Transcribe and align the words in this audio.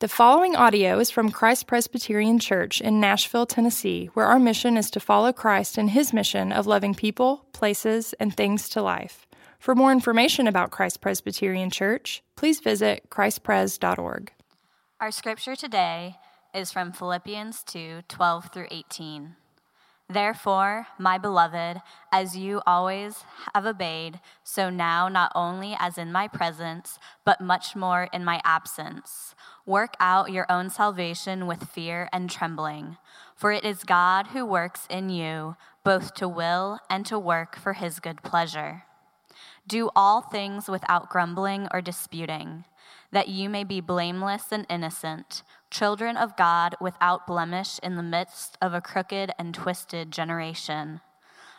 The 0.00 0.08
following 0.08 0.56
audio 0.56 0.98
is 0.98 1.10
from 1.10 1.30
Christ 1.30 1.66
Presbyterian 1.66 2.38
Church 2.38 2.80
in 2.80 3.00
Nashville, 3.00 3.44
Tennessee, 3.44 4.06
where 4.14 4.24
our 4.24 4.38
mission 4.38 4.78
is 4.78 4.90
to 4.92 4.98
follow 4.98 5.30
Christ 5.30 5.76
in 5.76 5.88
his 5.88 6.14
mission 6.14 6.52
of 6.52 6.66
loving 6.66 6.94
people, 6.94 7.44
places, 7.52 8.14
and 8.14 8.34
things 8.34 8.70
to 8.70 8.80
life. 8.80 9.26
For 9.58 9.74
more 9.74 9.92
information 9.92 10.46
about 10.46 10.70
Christ 10.70 11.02
Presbyterian 11.02 11.68
Church, 11.68 12.22
please 12.34 12.60
visit 12.60 13.10
christpres.org. 13.10 14.32
Our 15.02 15.10
scripture 15.10 15.54
today 15.54 16.16
is 16.54 16.72
from 16.72 16.92
Philippians 16.92 17.62
2 17.64 18.04
12 18.08 18.52
through 18.54 18.68
18. 18.70 19.36
Therefore, 20.10 20.88
my 20.98 21.18
beloved, 21.18 21.82
as 22.10 22.36
you 22.36 22.62
always 22.66 23.24
have 23.54 23.64
obeyed, 23.64 24.18
so 24.42 24.68
now 24.68 25.08
not 25.08 25.30
only 25.36 25.76
as 25.78 25.98
in 25.98 26.10
my 26.10 26.26
presence, 26.26 26.98
but 27.24 27.40
much 27.40 27.76
more 27.76 28.08
in 28.12 28.24
my 28.24 28.40
absence, 28.44 29.36
work 29.64 29.94
out 30.00 30.32
your 30.32 30.50
own 30.50 30.68
salvation 30.68 31.46
with 31.46 31.70
fear 31.70 32.08
and 32.12 32.28
trembling. 32.28 32.96
For 33.36 33.52
it 33.52 33.64
is 33.64 33.84
God 33.84 34.28
who 34.28 34.44
works 34.44 34.88
in 34.90 35.10
you, 35.10 35.54
both 35.84 36.12
to 36.14 36.26
will 36.26 36.80
and 36.90 37.06
to 37.06 37.16
work 37.16 37.56
for 37.56 37.74
his 37.74 38.00
good 38.00 38.24
pleasure. 38.24 38.82
Do 39.68 39.90
all 39.94 40.22
things 40.22 40.68
without 40.68 41.08
grumbling 41.08 41.68
or 41.72 41.80
disputing 41.80 42.64
that 43.12 43.28
you 43.28 43.48
may 43.48 43.62
be 43.62 43.80
blameless 43.80 44.50
and 44.50 44.66
innocent, 44.68 45.44
children 45.70 46.16
of 46.16 46.36
God 46.36 46.74
without 46.80 47.26
blemish 47.26 47.78
in 47.82 47.96
the 47.96 48.02
midst 48.02 48.58
of 48.60 48.74
a 48.74 48.80
crooked 48.80 49.32
and 49.38 49.54
twisted 49.54 50.10
generation, 50.10 51.00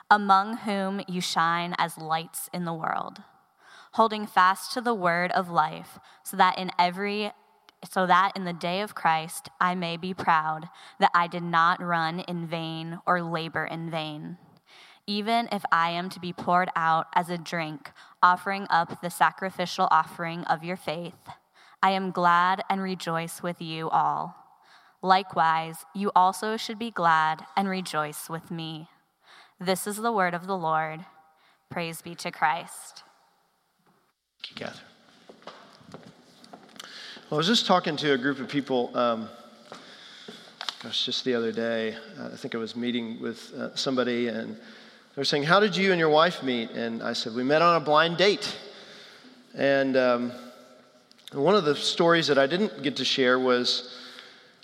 among 0.09 0.57
whom 0.57 1.01
you 1.07 1.21
shine 1.21 1.73
as 1.77 1.97
lights 1.97 2.49
in 2.53 2.65
the 2.65 2.73
world, 2.73 3.23
holding 3.93 4.27
fast 4.27 4.73
to 4.73 4.81
the 4.81 4.93
word 4.93 5.31
of 5.31 5.49
life, 5.49 5.97
so 6.23 6.35
that 6.37 6.57
in 6.57 6.71
every 6.77 7.31
so 7.89 8.05
that 8.05 8.31
in 8.35 8.43
the 8.43 8.53
day 8.53 8.81
of 8.81 8.93
Christ 8.93 9.49
I 9.59 9.73
may 9.73 9.97
be 9.97 10.13
proud 10.13 10.69
that 10.99 11.09
I 11.15 11.25
did 11.25 11.41
not 11.41 11.81
run 11.81 12.19
in 12.19 12.45
vain 12.45 12.99
or 13.07 13.23
labor 13.23 13.65
in 13.65 13.89
vain. 13.89 14.37
Even 15.07 15.49
if 15.51 15.63
I 15.71 15.89
am 15.89 16.07
to 16.11 16.19
be 16.19 16.31
poured 16.31 16.69
out 16.75 17.07
as 17.15 17.31
a 17.31 17.39
drink, 17.39 17.91
offering 18.21 18.67
up 18.69 19.01
the 19.01 19.09
sacrificial 19.09 19.87
offering 19.89 20.43
of 20.43 20.63
your 20.63 20.77
faith, 20.77 21.15
I 21.83 21.91
am 21.91 22.11
glad 22.11 22.63
and 22.69 22.81
rejoice 22.81 23.41
with 23.41 23.61
you 23.61 23.89
all. 23.89 24.35
Likewise, 25.01 25.77
you 25.95 26.11
also 26.15 26.57
should 26.57 26.77
be 26.77 26.91
glad 26.91 27.43
and 27.57 27.67
rejoice 27.67 28.29
with 28.29 28.51
me. 28.51 28.87
This 29.59 29.87
is 29.87 29.97
the 29.97 30.11
word 30.11 30.35
of 30.35 30.45
the 30.45 30.57
Lord. 30.57 31.05
Praise 31.69 32.01
be 32.01 32.13
to 32.15 32.31
Christ. 32.31 33.03
Thank 34.41 34.59
you, 34.59 34.65
Catherine. 34.65 34.87
Well, 37.29 37.37
I 37.37 37.37
was 37.37 37.47
just 37.47 37.65
talking 37.65 37.95
to 37.97 38.13
a 38.13 38.17
group 38.17 38.39
of 38.39 38.47
people, 38.49 38.95
um, 38.95 39.29
gosh, 40.83 41.05
just 41.05 41.23
the 41.25 41.33
other 41.33 41.51
day. 41.51 41.95
Uh, 42.19 42.29
I 42.33 42.35
think 42.35 42.53
I 42.53 42.57
was 42.57 42.75
meeting 42.75 43.21
with 43.21 43.53
uh, 43.53 43.75
somebody, 43.75 44.27
and 44.27 44.55
they 44.55 45.19
were 45.19 45.25
saying, 45.25 45.43
How 45.43 45.59
did 45.59 45.75
you 45.75 45.91
and 45.91 45.99
your 45.99 46.09
wife 46.09 46.43
meet? 46.43 46.71
And 46.71 47.01
I 47.01 47.13
said, 47.13 47.33
We 47.33 47.43
met 47.43 47.61
on 47.61 47.81
a 47.81 47.83
blind 47.83 48.17
date. 48.17 48.55
And 49.55 49.97
um, 49.97 50.31
one 51.33 51.55
of 51.55 51.63
the 51.63 51.75
stories 51.75 52.27
that 52.27 52.37
I 52.37 52.45
didn't 52.45 52.83
get 52.83 52.97
to 52.97 53.05
share 53.05 53.39
was 53.39 53.95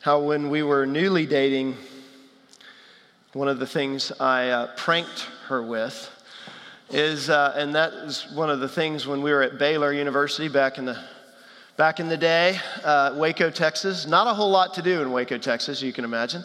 how, 0.01 0.19
when 0.19 0.49
we 0.49 0.63
were 0.63 0.85
newly 0.85 1.25
dating, 1.25 1.77
one 3.31 3.47
of 3.47 3.59
the 3.59 3.67
things 3.67 4.11
I 4.19 4.49
uh, 4.49 4.75
pranked 4.75 5.27
her 5.47 5.63
with 5.63 6.09
is, 6.89 7.29
uh, 7.29 7.53
and 7.55 7.73
that 7.75 7.93
is 7.93 8.27
one 8.33 8.49
of 8.49 8.59
the 8.59 8.67
things 8.67 9.07
when 9.07 9.21
we 9.21 9.31
were 9.31 9.43
at 9.43 9.57
Baylor 9.57 9.93
University 9.93 10.49
back 10.49 10.77
in 10.77 10.83
the 10.83 11.01
back 11.77 12.01
in 12.01 12.09
the 12.09 12.17
day, 12.17 12.59
uh, 12.83 13.13
Waco, 13.15 13.49
Texas. 13.49 14.05
Not 14.05 14.27
a 14.27 14.33
whole 14.33 14.49
lot 14.49 14.73
to 14.73 14.81
do 14.81 15.01
in 15.01 15.11
Waco, 15.11 15.37
Texas, 15.37 15.81
you 15.81 15.93
can 15.93 16.03
imagine. 16.03 16.43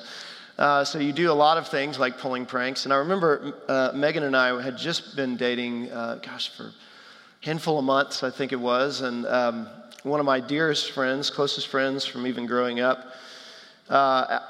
Uh, 0.57 0.85
so 0.85 1.01
you 1.01 1.13
do 1.13 1.33
a 1.33 1.35
lot 1.35 1.59
of 1.59 1.67
things 1.67 1.99
like 1.99 2.19
pulling 2.19 2.47
pranks. 2.47 2.85
And 2.85 2.93
I 2.93 2.99
remember 2.99 3.55
uh, 3.67 3.91
Megan 3.93 4.23
and 4.23 4.37
I 4.37 4.63
had 4.63 4.77
just 4.77 5.17
been 5.17 5.37
dating, 5.37 5.91
uh, 5.91 6.21
gosh, 6.23 6.51
for 6.55 6.65
a 6.65 6.73
handful 7.41 7.79
of 7.79 7.85
months, 7.85 8.23
I 8.23 8.31
think 8.31 8.53
it 8.53 8.61
was, 8.61 9.01
and. 9.01 9.27
Um, 9.27 9.69
one 10.03 10.21
of 10.21 10.27
my 10.27 10.41
dearest 10.41 10.91
friends, 10.91 11.31
closest 11.31 11.69
friends 11.69 12.05
from 12.05 12.27
even 12.27 12.47
growing 12.47 12.81
up, 12.81 13.15
uh, 13.89 14.41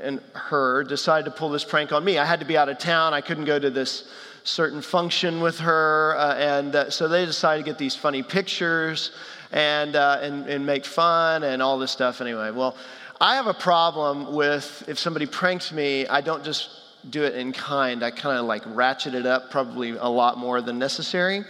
and 0.00 0.20
her 0.34 0.84
decided 0.84 1.24
to 1.26 1.30
pull 1.30 1.48
this 1.48 1.64
prank 1.64 1.92
on 1.92 2.04
me. 2.04 2.18
I 2.18 2.24
had 2.24 2.40
to 2.40 2.46
be 2.46 2.56
out 2.56 2.68
of 2.68 2.78
town. 2.78 3.14
I 3.14 3.20
couldn't 3.20 3.44
go 3.44 3.58
to 3.58 3.70
this 3.70 4.08
certain 4.44 4.80
function 4.80 5.40
with 5.40 5.58
her, 5.60 6.16
uh, 6.16 6.34
and 6.36 6.74
uh, 6.74 6.90
so 6.90 7.08
they 7.08 7.24
decided 7.24 7.64
to 7.64 7.70
get 7.70 7.78
these 7.78 7.94
funny 7.94 8.22
pictures 8.22 9.12
and, 9.52 9.94
uh, 9.94 10.18
and 10.22 10.46
and 10.46 10.66
make 10.66 10.84
fun 10.84 11.44
and 11.44 11.62
all 11.62 11.78
this 11.78 11.90
stuff. 11.90 12.20
Anyway, 12.20 12.50
well, 12.50 12.76
I 13.20 13.36
have 13.36 13.46
a 13.46 13.54
problem 13.54 14.34
with 14.34 14.84
if 14.88 14.98
somebody 14.98 15.26
pranks 15.26 15.72
me, 15.72 16.06
I 16.06 16.20
don't 16.20 16.44
just 16.44 16.70
do 17.10 17.22
it 17.22 17.34
in 17.34 17.52
kind. 17.52 18.02
I 18.02 18.10
kind 18.10 18.38
of 18.38 18.46
like 18.46 18.62
ratchet 18.66 19.14
it 19.14 19.26
up 19.26 19.50
probably 19.50 19.90
a 19.90 20.08
lot 20.08 20.38
more 20.38 20.60
than 20.60 20.78
necessary. 20.78 21.44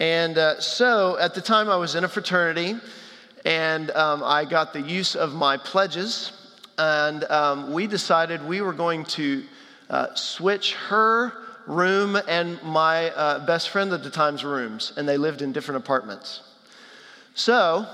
And 0.00 0.38
uh, 0.38 0.60
so 0.60 1.18
at 1.18 1.34
the 1.34 1.40
time, 1.40 1.68
I 1.68 1.76
was 1.76 1.96
in 1.96 2.04
a 2.04 2.08
fraternity, 2.08 2.76
and 3.44 3.90
um, 3.90 4.22
I 4.22 4.44
got 4.44 4.72
the 4.72 4.80
use 4.80 5.16
of 5.16 5.34
my 5.34 5.56
pledges, 5.56 6.32
and 6.78 7.24
um, 7.24 7.72
we 7.72 7.88
decided 7.88 8.46
we 8.46 8.60
were 8.60 8.72
going 8.72 9.04
to 9.04 9.44
uh, 9.90 10.14
switch 10.14 10.74
her 10.74 11.32
room 11.66 12.16
and 12.28 12.62
my 12.62 13.10
uh, 13.10 13.44
best 13.44 13.70
friend 13.70 13.92
at 13.92 14.04
the 14.04 14.10
time's 14.10 14.44
rooms, 14.44 14.92
and 14.96 15.08
they 15.08 15.16
lived 15.16 15.42
in 15.42 15.52
different 15.52 15.82
apartments. 15.82 16.42
So, 17.34 17.84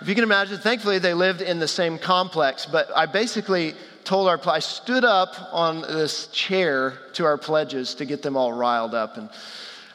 if 0.00 0.08
you 0.08 0.14
can 0.14 0.22
imagine, 0.22 0.58
thankfully 0.58 1.00
they 1.00 1.14
lived 1.14 1.42
in 1.42 1.58
the 1.58 1.66
same 1.66 1.98
complex, 1.98 2.66
but 2.66 2.88
I 2.94 3.06
basically 3.06 3.74
told 4.04 4.28
our, 4.28 4.40
I 4.46 4.60
stood 4.60 5.04
up 5.04 5.34
on 5.52 5.82
this 5.82 6.28
chair 6.28 6.94
to 7.14 7.24
our 7.24 7.36
pledges 7.36 7.96
to 7.96 8.04
get 8.04 8.22
them 8.22 8.36
all 8.36 8.52
riled 8.52 8.94
up. 8.94 9.16
And 9.16 9.28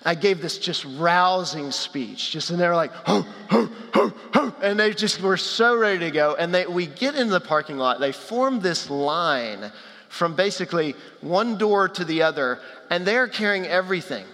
I 0.05 0.15
gave 0.15 0.41
this 0.41 0.57
just 0.57 0.85
rousing 0.97 1.71
speech, 1.71 2.31
just 2.31 2.49
and 2.49 2.59
they're 2.59 2.75
like, 2.75 2.91
ho, 2.91 3.25
ho, 3.49 3.69
ho, 3.93 4.13
ho, 4.33 4.55
and 4.61 4.79
they 4.79 4.93
just 4.93 5.21
were 5.21 5.37
so 5.37 5.77
ready 5.77 5.99
to 5.99 6.11
go. 6.11 6.35
And 6.35 6.53
they, 6.53 6.65
we 6.65 6.87
get 6.87 7.15
into 7.15 7.31
the 7.31 7.39
parking 7.39 7.77
lot, 7.77 7.99
they 7.99 8.11
form 8.11 8.59
this 8.59 8.89
line 8.89 9.71
from 10.09 10.35
basically 10.35 10.95
one 11.21 11.57
door 11.57 11.87
to 11.89 12.05
the 12.05 12.21
other, 12.21 12.59
and 12.89 13.05
they're 13.05 13.27
carrying 13.27 13.65
everything. 13.65 14.25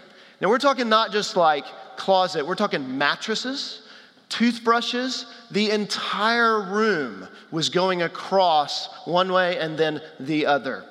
Now, 0.41 0.49
we're 0.49 0.57
talking 0.57 0.89
not 0.89 1.11
just 1.11 1.35
like 1.37 1.65
closet, 1.97 2.45
we're 2.45 2.55
talking 2.55 2.97
mattresses, 2.97 3.81
toothbrushes. 4.29 5.25
The 5.51 5.71
entire 5.71 6.61
room 6.61 7.27
was 7.51 7.69
going 7.69 8.03
across 8.03 8.87
one 9.05 9.31
way 9.31 9.57
and 9.57 9.77
then 9.77 10.01
the 10.19 10.45
other. 10.45 10.85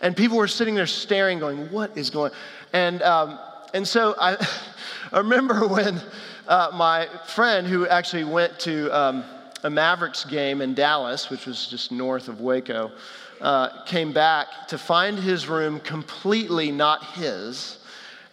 And 0.00 0.16
people 0.16 0.36
were 0.36 0.48
sitting 0.48 0.74
there 0.74 0.86
staring, 0.86 1.38
going, 1.38 1.70
What 1.70 1.96
is 1.96 2.10
going 2.10 2.32
And 2.72 3.02
um, 3.02 3.38
and 3.72 3.86
so 3.86 4.14
I, 4.18 4.36
I 5.12 5.18
remember 5.18 5.66
when 5.66 6.00
uh, 6.46 6.70
my 6.74 7.08
friend, 7.26 7.66
who 7.66 7.86
actually 7.86 8.24
went 8.24 8.58
to 8.60 8.90
um, 8.90 9.24
a 9.62 9.70
Mavericks 9.70 10.24
game 10.24 10.60
in 10.60 10.74
Dallas, 10.74 11.30
which 11.30 11.46
was 11.46 11.66
just 11.66 11.92
north 11.92 12.28
of 12.28 12.40
Waco, 12.40 12.90
uh, 13.40 13.84
came 13.84 14.12
back 14.12 14.68
to 14.68 14.78
find 14.78 15.18
his 15.18 15.48
room 15.48 15.80
completely 15.80 16.70
not 16.70 17.04
his, 17.14 17.78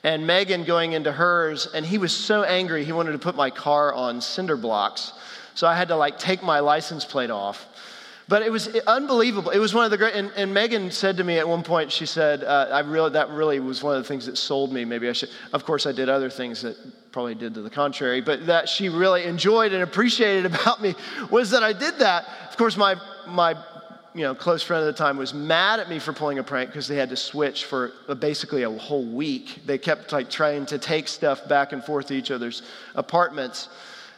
and 0.04 0.26
Megan 0.26 0.64
going 0.64 0.94
into 0.94 1.12
hers, 1.12 1.68
and 1.74 1.86
he 1.86 1.98
was 1.98 2.16
so 2.16 2.44
angry 2.44 2.86
he 2.86 2.92
wanted 2.92 3.12
to 3.12 3.20
put 3.20 3.36
my 3.36 3.50
car 3.50 3.94
on 3.94 4.22
cinder 4.22 4.56
blocks. 4.56 5.14
So 5.56 5.68
I 5.68 5.76
had 5.76 5.90
to 5.90 5.96
like 5.96 6.18
take 6.18 6.42
my 6.42 6.60
license 6.60 7.04
plate 7.04 7.32
off 7.32 7.66
but 8.30 8.44
it 8.44 8.52
was 8.52 8.68
unbelievable. 8.86 9.50
It 9.50 9.58
was 9.58 9.74
one 9.74 9.86
of 9.86 9.92
the 9.92 9.98
great, 9.98 10.14
and, 10.14 10.32
and 10.36 10.54
Megan 10.54 10.92
said 10.92 11.18
to 11.18 11.24
me 11.24 11.40
at 11.40 11.48
one 11.48 11.64
point, 11.64 11.92
she 11.92 12.06
said, 12.06 12.44
uh, 12.44 12.68
I 12.72 12.82
really, 12.82 13.10
that 13.10 13.30
really 13.32 13.60
was 13.60 13.82
one 13.82 13.98
of 13.98 14.04
the 14.04 14.08
things 14.08 14.28
that 14.28 14.38
sold 14.38 14.72
me. 14.72 14.86
Maybe 14.86 15.10
I 15.10 15.14
should, 15.14 15.30
of 15.52 15.66
course, 15.66 15.88
I 15.88 15.92
did 15.92 16.10
other 16.10 16.30
things 16.30 16.62
that 16.62 16.78
probably 17.12 17.34
did 17.34 17.56
to 17.56 17.62
the 17.64 17.72
contrary, 17.72 18.22
but 18.22 18.46
that 18.46 18.70
she 18.70 18.88
really 18.88 19.24
enjoyed 19.24 19.74
and 19.74 19.82
appreciated 19.82 20.46
about 20.54 20.80
me 20.80 20.94
was 21.32 21.50
that 21.50 21.64
I 21.64 21.74
did 21.74 21.98
that. 21.98 22.28
Of 22.52 22.56
course, 22.56 22.78
my, 22.78 22.96
my 23.28 23.56
you 24.14 24.22
know, 24.22 24.36
close 24.36 24.62
friend 24.62 24.84
at 24.84 24.86
the 24.86 25.04
time 25.04 25.18
was 25.18 25.34
mad 25.34 25.80
at 25.80 25.90
me 25.90 25.98
for 25.98 26.14
pulling 26.14 26.38
a 26.38 26.44
prank 26.44 26.70
because 26.70 26.88
they 26.88 26.98
had 26.98 27.10
to 27.10 27.16
switch 27.16 27.66
for 27.66 27.94
basically 28.20 28.62
a 28.62 28.70
whole 28.70 29.06
week. 29.06 29.62
They 29.66 29.80
kept 29.80 30.12
like 30.12 30.30
trying 30.30 30.68
to 30.68 30.78
take 30.78 31.08
stuff 31.08 31.48
back 31.48 31.74
and 31.74 31.84
forth 31.84 32.08
to 32.08 32.14
each 32.14 32.30
other's 32.30 32.62
apartments. 32.94 33.70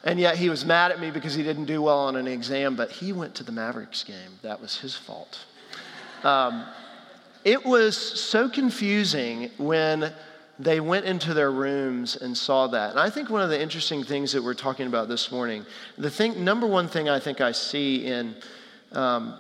And 0.04 0.20
yet 0.20 0.36
he 0.36 0.50
was 0.50 0.66
mad 0.66 0.92
at 0.92 1.00
me 1.00 1.12
because 1.12 1.36
he 1.36 1.44
didn't 1.44 1.66
do 1.66 1.82
well 1.82 2.00
on 2.00 2.16
an 2.16 2.28
exam, 2.28 2.76
but 2.76 2.92
he 2.92 3.14
went 3.14 3.36
to 3.36 3.44
the 3.44 3.52
Mavericks 3.52 4.04
game. 4.04 4.40
That 4.42 4.60
was 4.60 4.78
his 4.78 4.96
fault. 4.96 5.46
Um, 6.24 6.66
it 7.44 7.66
was 7.66 7.98
so 7.98 8.50
confusing 8.50 9.52
when 9.58 10.12
they 10.60 10.80
went 10.80 11.06
into 11.06 11.34
their 11.34 11.52
rooms 11.52 12.16
and 12.16 12.38
saw 12.38 12.68
that. 12.68 12.92
And 12.92 13.00
I 13.00 13.10
think 13.10 13.30
one 13.30 13.42
of 13.42 13.50
the 13.50 13.60
interesting 13.60 14.04
things 14.04 14.32
that 14.34 14.44
we're 14.44 14.54
talking 14.54 14.88
about 14.88 15.08
this 15.08 15.32
morning, 15.32 15.66
the 15.98 16.10
thing, 16.10 16.44
number 16.44 16.68
one 16.68 16.88
thing 16.88 17.10
I 17.10 17.20
think 17.20 17.42
I 17.42 17.52
see 17.52 18.06
in 18.06 18.36
um, 18.92 19.40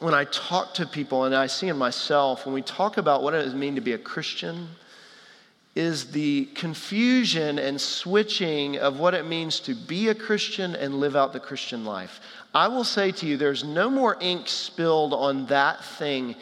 when 0.00 0.14
I 0.14 0.24
talk 0.24 0.74
to 0.74 0.86
people 0.86 1.24
and 1.24 1.34
I 1.34 1.46
see 1.46 1.68
in 1.68 1.78
myself, 1.78 2.46
when 2.46 2.54
we 2.54 2.62
talk 2.62 2.98
about 2.98 3.22
what 3.22 3.34
it 3.34 3.54
means 3.54 3.76
to 3.76 3.80
be 3.80 3.92
a 3.92 3.98
Christian, 3.98 4.68
is 5.74 6.12
the 6.12 6.44
confusion 6.54 7.58
and 7.58 7.80
switching 7.80 8.78
of 8.78 9.00
what 9.00 9.14
it 9.14 9.26
means 9.26 9.58
to 9.60 9.74
be 9.74 10.08
a 10.08 10.14
Christian 10.14 10.76
and 10.76 11.00
live 11.00 11.16
out 11.16 11.32
the 11.32 11.40
Christian 11.40 11.84
life. 11.84 12.20
I 12.54 12.68
will 12.68 12.84
say 12.84 13.10
to 13.12 13.26
you, 13.26 13.36
there's 13.36 13.64
no 13.64 13.90
more 13.90 14.16
ink 14.20 14.46
spilled 14.46 15.12
on 15.12 15.46
that 15.46 15.84
thing 15.84 16.36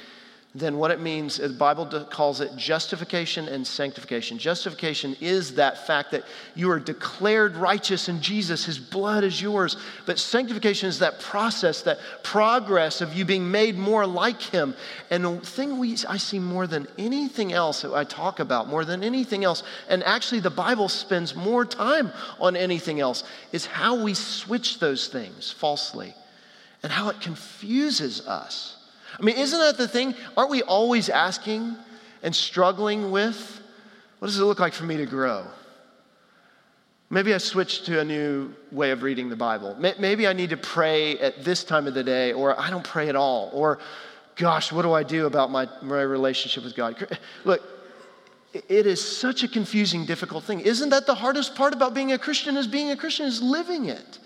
than 0.55 0.77
what 0.77 0.91
it 0.91 1.01
means, 1.01 1.39
the 1.39 1.49
Bible 1.49 1.87
calls 2.11 2.43
it 2.43 2.55
justification 2.57 3.49
and 3.49 3.67
sanctification. 3.67 4.37
Justification 4.37 5.17
is 5.19 5.55
that 5.55 5.87
fact 5.87 6.11
that 6.11 6.25
you 6.55 6.71
are 6.71 6.79
declared 6.79 7.57
righteous 7.57 8.11
in 8.11 8.21
Jesus, 8.21 8.67
His 8.67 8.79
blood 8.79 9.25
is 9.25 9.41
yours. 9.41 9.79
But 10.05 10.19
sanctification 10.19 10.91
is 10.91 10.99
that 10.99 11.21
process, 11.21 11.81
that 11.83 12.01
progress 12.23 13.01
of 13.01 13.15
you 13.15 13.25
being 13.25 13.51
made 13.51 13.79
more 13.79 14.07
like 14.07 14.43
Him. 14.43 14.75
And 15.11 15.25
the 15.25 15.37
thing 15.39 15.79
we, 15.79 15.97
I 16.07 16.19
see 16.19 16.39
more 16.39 16.67
than 16.67 16.87
anything 16.99 17.55
else 17.55 17.81
that 17.81 17.95
I 17.95 18.05
talk 18.05 18.39
about, 18.39 18.69
more 18.69 18.85
than 18.85 19.03
anything 19.03 19.45
else, 19.45 19.63
and 19.89 20.05
actually 20.05 20.41
the 20.41 20.51
Bible 20.51 20.91
spends 20.91 21.35
more 21.35 21.65
time 21.65 22.13
on 22.39 22.57
anything 22.57 23.01
else, 23.01 23.25
is 23.53 23.65
how 23.65 24.03
we 24.03 24.13
switch 24.13 24.81
those 24.81 25.09
things 25.09 25.51
falsely 25.51 26.15
and 26.83 26.93
how 26.93 27.09
it 27.09 27.23
confuses 27.23 28.27
us. 28.27 28.77
I 29.19 29.23
mean, 29.23 29.37
isn't 29.37 29.59
that 29.59 29.77
the 29.77 29.89
thing? 29.89 30.15
Aren't 30.37 30.51
we 30.51 30.63
always 30.63 31.09
asking 31.09 31.77
and 32.23 32.35
struggling 32.35 33.11
with 33.11 33.61
what 34.23 34.29
does 34.29 34.39
it 34.39 34.45
look 34.45 34.61
like 34.61 34.73
for 34.73 34.85
me 34.85 34.97
to 34.99 35.07
grow? 35.07 35.45
Maybe 37.11 37.35
I 37.35 37.39
switch 37.39 37.83
to 37.87 37.99
a 37.99 38.05
new 38.05 38.55
way 38.71 38.93
of 38.93 39.03
reading 39.03 39.29
the 39.29 39.37
Bible. 39.37 39.77
Maybe 39.79 40.29
I 40.29 40.33
need 40.33 40.51
to 40.51 40.57
pray 40.57 41.19
at 41.19 41.45
this 41.45 41.65
time 41.65 41.89
of 41.89 41.95
the 41.95 42.05
day, 42.05 42.33
or 42.33 42.59
I 42.59 42.71
don't 42.71 42.85
pray 42.85 43.09
at 43.09 43.17
all. 43.17 43.51
Or, 43.53 43.81
gosh, 44.37 44.71
what 44.71 44.83
do 44.83 44.93
I 44.93 45.03
do 45.03 45.27
about 45.27 45.51
my, 45.51 45.69
my 45.83 46.03
relationship 46.03 46.63
with 46.63 46.77
God? 46.77 47.07
Look, 47.45 47.63
it 48.55 48.87
is 48.87 49.05
such 49.05 49.43
a 49.43 49.49
confusing, 49.49 50.07
difficult 50.07 50.45
thing. 50.45 50.61
Isn't 50.61 50.91
that 50.91 51.05
the 51.05 51.17
hardest 51.17 51.55
part 51.55 51.73
about 51.73 51.93
being 51.93 52.13
a 52.13 52.19
Christian? 52.19 52.57
Is 52.57 52.69
being 52.69 52.93
a 52.93 52.97
Christian 52.97 53.27
is 53.27 53.43
living 53.43 53.87
it. 53.87 54.21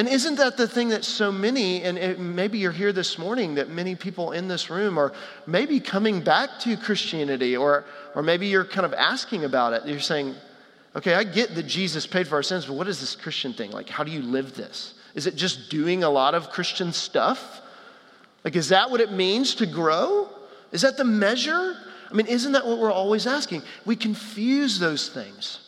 And 0.00 0.08
isn't 0.08 0.36
that 0.36 0.56
the 0.56 0.66
thing 0.66 0.88
that 0.88 1.04
so 1.04 1.30
many, 1.30 1.82
and 1.82 1.98
it, 1.98 2.18
maybe 2.18 2.56
you're 2.56 2.72
here 2.72 2.90
this 2.90 3.18
morning, 3.18 3.56
that 3.56 3.68
many 3.68 3.94
people 3.94 4.32
in 4.32 4.48
this 4.48 4.70
room 4.70 4.96
are 4.96 5.12
maybe 5.46 5.78
coming 5.78 6.22
back 6.22 6.58
to 6.60 6.74
Christianity, 6.78 7.54
or, 7.54 7.84
or 8.14 8.22
maybe 8.22 8.46
you're 8.46 8.64
kind 8.64 8.86
of 8.86 8.94
asking 8.94 9.44
about 9.44 9.74
it. 9.74 9.84
You're 9.84 10.00
saying, 10.00 10.36
okay, 10.96 11.12
I 11.12 11.22
get 11.22 11.54
that 11.54 11.64
Jesus 11.64 12.06
paid 12.06 12.26
for 12.26 12.36
our 12.36 12.42
sins, 12.42 12.64
but 12.64 12.76
what 12.76 12.88
is 12.88 12.98
this 12.98 13.14
Christian 13.14 13.52
thing? 13.52 13.72
Like, 13.72 13.90
how 13.90 14.02
do 14.02 14.10
you 14.10 14.22
live 14.22 14.56
this? 14.56 14.94
Is 15.14 15.26
it 15.26 15.36
just 15.36 15.68
doing 15.68 16.02
a 16.02 16.08
lot 16.08 16.34
of 16.34 16.48
Christian 16.48 16.94
stuff? 16.94 17.60
Like, 18.42 18.56
is 18.56 18.70
that 18.70 18.90
what 18.90 19.02
it 19.02 19.12
means 19.12 19.54
to 19.56 19.66
grow? 19.66 20.30
Is 20.72 20.80
that 20.80 20.96
the 20.96 21.04
measure? 21.04 21.76
I 22.10 22.14
mean, 22.14 22.26
isn't 22.26 22.52
that 22.52 22.66
what 22.66 22.78
we're 22.78 22.90
always 22.90 23.26
asking? 23.26 23.64
We 23.84 23.96
confuse 23.96 24.78
those 24.78 25.10
things. 25.10 25.58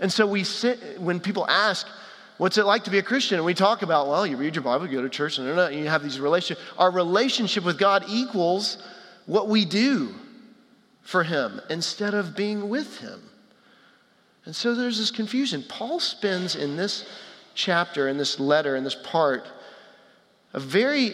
And 0.00 0.12
so 0.12 0.26
we 0.26 0.42
sit, 0.42 1.00
when 1.00 1.20
people 1.20 1.46
ask, 1.48 1.86
What's 2.40 2.56
it 2.56 2.64
like 2.64 2.84
to 2.84 2.90
be 2.90 2.96
a 2.96 3.02
Christian? 3.02 3.36
And 3.36 3.44
we 3.44 3.52
talk 3.52 3.82
about, 3.82 4.08
well, 4.08 4.26
you 4.26 4.38
read 4.38 4.54
your 4.54 4.64
Bible, 4.64 4.86
you 4.86 4.96
go 4.96 5.02
to 5.02 5.10
church, 5.10 5.36
and 5.36 5.74
you 5.74 5.88
have 5.90 6.02
these 6.02 6.18
relationships. 6.18 6.66
Our 6.78 6.90
relationship 6.90 7.64
with 7.64 7.78
God 7.78 8.06
equals 8.08 8.82
what 9.26 9.48
we 9.48 9.66
do 9.66 10.14
for 11.02 11.22
Him 11.22 11.60
instead 11.68 12.14
of 12.14 12.34
being 12.34 12.70
with 12.70 12.96
Him. 12.96 13.20
And 14.46 14.56
so 14.56 14.74
there's 14.74 14.96
this 14.96 15.10
confusion. 15.10 15.62
Paul 15.68 16.00
spends 16.00 16.56
in 16.56 16.78
this 16.78 17.06
chapter, 17.54 18.08
in 18.08 18.16
this 18.16 18.40
letter, 18.40 18.74
in 18.74 18.84
this 18.84 18.96
part, 19.04 19.46
a 20.54 20.60
very 20.60 21.12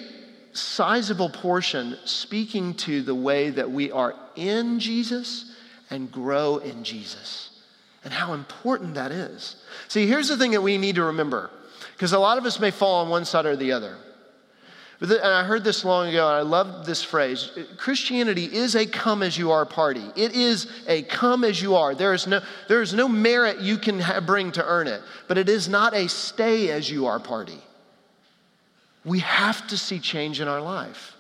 sizable 0.53 1.31
portion 1.31 1.97
speaking 2.05 2.73
to 2.75 3.03
the 3.03 3.17
way 3.17 3.51
that 3.51 3.69
we 3.69 3.91
are 3.91 4.15
in 4.37 4.79
Jesus 4.79 5.57
and 5.91 6.13
grow 6.13 6.59
in 6.59 6.85
Jesus 6.85 7.56
and 8.07 8.15
how 8.15 8.35
important 8.35 8.95
that 8.95 9.11
is. 9.11 9.57
See, 9.89 10.07
here's 10.07 10.29
the 10.29 10.37
thing 10.37 10.53
that 10.53 10.61
we 10.61 10.79
need 10.79 10.95
to 10.95 11.03
remember, 11.03 11.51
because 11.93 12.13
a 12.13 12.19
lot 12.21 12.39
of 12.39 12.47
us 12.47 12.61
may 12.61 12.71
fall 12.71 13.05
on 13.05 13.11
one 13.11 13.25
side 13.25 13.47
or 13.47 13.57
the 13.57 13.73
other. 13.73 13.97
and 15.01 15.13
I 15.13 15.43
heard 15.43 15.65
this 15.65 15.85
long 15.85 16.07
ago, 16.11 16.25
and 16.29 16.37
I 16.37 16.43
love 16.43 16.87
this 16.87 17.03
phrase 17.03 17.51
Christianity 17.79 18.45
is 18.45 18.77
a 18.77 18.87
come 18.87 19.25
as 19.25 19.37
you 19.37 19.51
are 19.51 19.67
party. 19.67 20.05
It 20.15 20.37
is 20.37 20.69
a 20.87 21.03
come 21.03 21.43
as 21.43 21.61
you 21.61 21.75
are. 21.75 21.97
There 21.97 22.15
is 22.15 22.29
no, 22.29 22.41
there 22.69 22.81
is 22.81 22.95
no 22.95 23.09
merit 23.09 23.61
you 23.61 23.77
can 23.77 24.01
bring 24.25 24.53
to 24.53 24.65
earn 24.65 24.87
it, 24.87 25.03
but 25.27 25.37
it 25.37 25.49
is 25.49 25.69
not 25.69 25.93
a 25.93 26.09
stay 26.09 26.71
as 26.71 26.89
you 26.89 27.07
are 27.07 27.19
party. 27.19 27.59
We 29.05 29.19
have 29.19 29.67
to 29.67 29.77
see 29.77 29.99
change 29.99 30.41
in 30.41 30.47
our 30.47 30.61
life. 30.61 31.17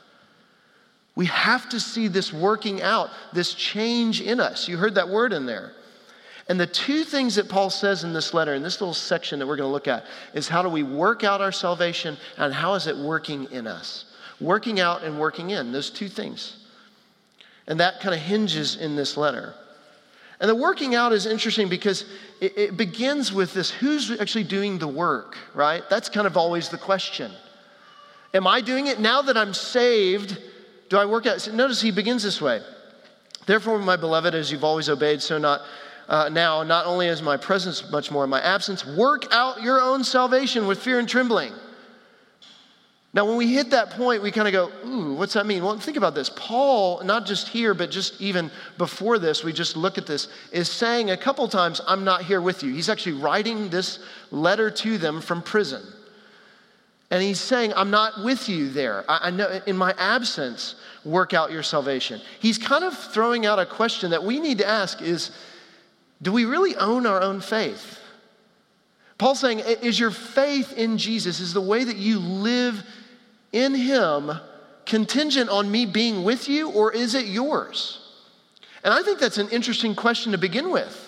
We 1.16 1.26
have 1.26 1.68
to 1.70 1.80
see 1.80 2.06
this 2.06 2.32
working 2.32 2.80
out, 2.80 3.10
this 3.32 3.54
change 3.54 4.20
in 4.20 4.38
us. 4.38 4.68
You 4.68 4.76
heard 4.76 4.94
that 4.94 5.08
word 5.08 5.32
in 5.32 5.46
there. 5.46 5.72
And 6.48 6.60
the 6.60 6.66
two 6.66 7.02
things 7.02 7.34
that 7.34 7.48
Paul 7.48 7.70
says 7.70 8.04
in 8.04 8.12
this 8.12 8.32
letter, 8.32 8.54
in 8.54 8.62
this 8.62 8.80
little 8.80 8.94
section 8.94 9.38
that 9.40 9.46
we're 9.46 9.56
going 9.56 9.68
to 9.68 9.72
look 9.72 9.88
at, 9.88 10.04
is 10.32 10.46
how 10.46 10.62
do 10.62 10.68
we 10.68 10.84
work 10.84 11.24
out 11.24 11.40
our 11.40 11.50
salvation 11.50 12.16
and 12.38 12.54
how 12.54 12.74
is 12.74 12.86
it 12.86 12.96
working 12.96 13.50
in 13.50 13.66
us? 13.66 14.04
Working 14.40 14.78
out 14.78 15.02
and 15.02 15.18
working 15.18 15.50
in, 15.50 15.72
those 15.72 15.90
two 15.90 16.08
things. 16.08 16.64
And 17.66 17.80
that 17.80 18.00
kind 18.00 18.14
of 18.14 18.20
hinges 18.20 18.76
in 18.76 18.94
this 18.94 19.16
letter. 19.16 19.54
And 20.38 20.48
the 20.48 20.54
working 20.54 20.94
out 20.94 21.12
is 21.12 21.26
interesting 21.26 21.68
because 21.68 22.04
it, 22.40 22.56
it, 22.56 22.76
begins 22.76 23.32
with 23.32 23.54
this 23.54 23.70
who's 23.70 24.10
actually 24.20 24.44
doing 24.44 24.78
the 24.78 24.86
work, 24.86 25.36
right? 25.54 25.82
That's 25.88 26.08
kind 26.08 26.26
of 26.26 26.36
always 26.36 26.68
the 26.68 26.78
question. 26.78 27.32
Am 28.34 28.46
I 28.46 28.60
doing 28.60 28.86
it? 28.86 29.00
Now 29.00 29.22
that 29.22 29.36
I'm 29.36 29.54
saved, 29.54 30.38
do 30.90 30.98
I 30.98 31.06
work 31.06 31.26
out? 31.26 31.48
Notice 31.52 31.80
he 31.80 31.90
begins 31.90 32.22
this 32.22 32.40
way. 32.40 32.60
Therefore, 33.46 33.78
my 33.78 33.96
beloved, 33.96 34.34
as 34.34 34.52
you've 34.52 34.64
always 34.64 34.90
obeyed, 34.90 35.22
so 35.22 35.38
not 35.38 35.62
uh, 36.08 36.28
now, 36.28 36.62
not 36.62 36.86
only 36.86 37.08
is 37.08 37.20
my 37.20 37.36
presence 37.36 37.90
much 37.90 38.10
more 38.10 38.24
in 38.24 38.30
my 38.30 38.40
absence, 38.40 38.86
work 38.86 39.26
out 39.32 39.62
your 39.62 39.80
own 39.80 40.04
salvation 40.04 40.66
with 40.66 40.78
fear 40.78 40.98
and 40.98 41.08
trembling. 41.08 41.52
Now, 43.12 43.24
when 43.24 43.36
we 43.38 43.52
hit 43.52 43.70
that 43.70 43.90
point, 43.90 44.22
we 44.22 44.30
kind 44.30 44.46
of 44.46 44.52
go, 44.52 44.70
ooh, 44.86 45.14
what's 45.14 45.32
that 45.32 45.46
mean? 45.46 45.64
Well, 45.64 45.78
think 45.78 45.96
about 45.96 46.14
this. 46.14 46.30
Paul, 46.36 47.02
not 47.02 47.24
just 47.24 47.48
here, 47.48 47.72
but 47.72 47.90
just 47.90 48.20
even 48.20 48.50
before 48.76 49.18
this, 49.18 49.42
we 49.42 49.54
just 49.54 49.74
look 49.74 49.96
at 49.96 50.06
this, 50.06 50.28
is 50.52 50.70
saying 50.70 51.10
a 51.10 51.16
couple 51.16 51.48
times, 51.48 51.80
I'm 51.88 52.04
not 52.04 52.24
here 52.24 52.42
with 52.42 52.62
you. 52.62 52.74
He's 52.74 52.90
actually 52.90 53.18
writing 53.20 53.70
this 53.70 54.00
letter 54.30 54.70
to 54.70 54.98
them 54.98 55.22
from 55.22 55.40
prison. 55.40 55.82
And 57.10 57.22
he's 57.22 57.40
saying, 57.40 57.72
I'm 57.74 57.90
not 57.90 58.22
with 58.22 58.48
you 58.48 58.68
there. 58.68 59.04
I, 59.08 59.28
I 59.28 59.30
know 59.30 59.60
in 59.66 59.76
my 59.78 59.94
absence, 59.96 60.74
work 61.04 61.32
out 61.32 61.50
your 61.50 61.62
salvation. 61.62 62.20
He's 62.40 62.58
kind 62.58 62.84
of 62.84 62.98
throwing 62.98 63.46
out 63.46 63.58
a 63.58 63.64
question 63.64 64.10
that 64.10 64.22
we 64.22 64.40
need 64.40 64.58
to 64.58 64.68
ask 64.68 65.00
is, 65.00 65.30
do 66.22 66.32
we 66.32 66.44
really 66.44 66.76
own 66.76 67.06
our 67.06 67.20
own 67.20 67.40
faith? 67.40 67.98
Paul's 69.18 69.40
saying, 69.40 69.60
is 69.60 69.98
your 69.98 70.10
faith 70.10 70.72
in 70.76 70.98
Jesus, 70.98 71.40
is 71.40 71.54
the 71.54 71.60
way 71.60 71.84
that 71.84 71.96
you 71.96 72.18
live 72.18 72.82
in 73.52 73.74
Him 73.74 74.32
contingent 74.84 75.50
on 75.50 75.70
me 75.70 75.86
being 75.86 76.22
with 76.22 76.48
you, 76.48 76.70
or 76.70 76.92
is 76.92 77.14
it 77.14 77.26
yours? 77.26 78.02
And 78.84 78.94
I 78.94 79.02
think 79.02 79.18
that's 79.18 79.38
an 79.38 79.48
interesting 79.48 79.94
question 79.94 80.32
to 80.32 80.38
begin 80.38 80.70
with. 80.70 81.02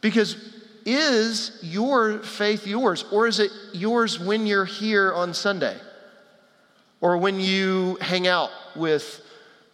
Because 0.00 0.36
is 0.86 1.58
your 1.62 2.18
faith 2.18 2.66
yours, 2.66 3.04
or 3.10 3.26
is 3.26 3.40
it 3.40 3.50
yours 3.72 4.18
when 4.18 4.46
you're 4.46 4.64
here 4.64 5.12
on 5.12 5.34
Sunday? 5.34 5.76
Or 7.00 7.18
when 7.18 7.40
you 7.40 7.98
hang 8.00 8.26
out 8.26 8.50
with 8.76 9.20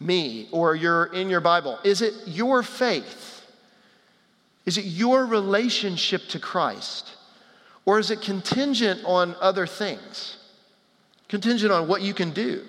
me, 0.00 0.48
or 0.50 0.74
you're 0.74 1.06
in 1.06 1.28
your 1.28 1.40
Bible? 1.40 1.78
Is 1.84 2.00
it 2.00 2.14
your 2.26 2.62
faith? 2.62 3.39
Is 4.66 4.78
it 4.78 4.84
your 4.84 5.26
relationship 5.26 6.28
to 6.28 6.38
Christ? 6.38 7.12
Or 7.86 7.98
is 7.98 8.10
it 8.10 8.20
contingent 8.20 9.00
on 9.04 9.34
other 9.40 9.66
things? 9.66 10.36
Contingent 11.28 11.72
on 11.72 11.88
what 11.88 12.02
you 12.02 12.14
can 12.14 12.30
do? 12.30 12.64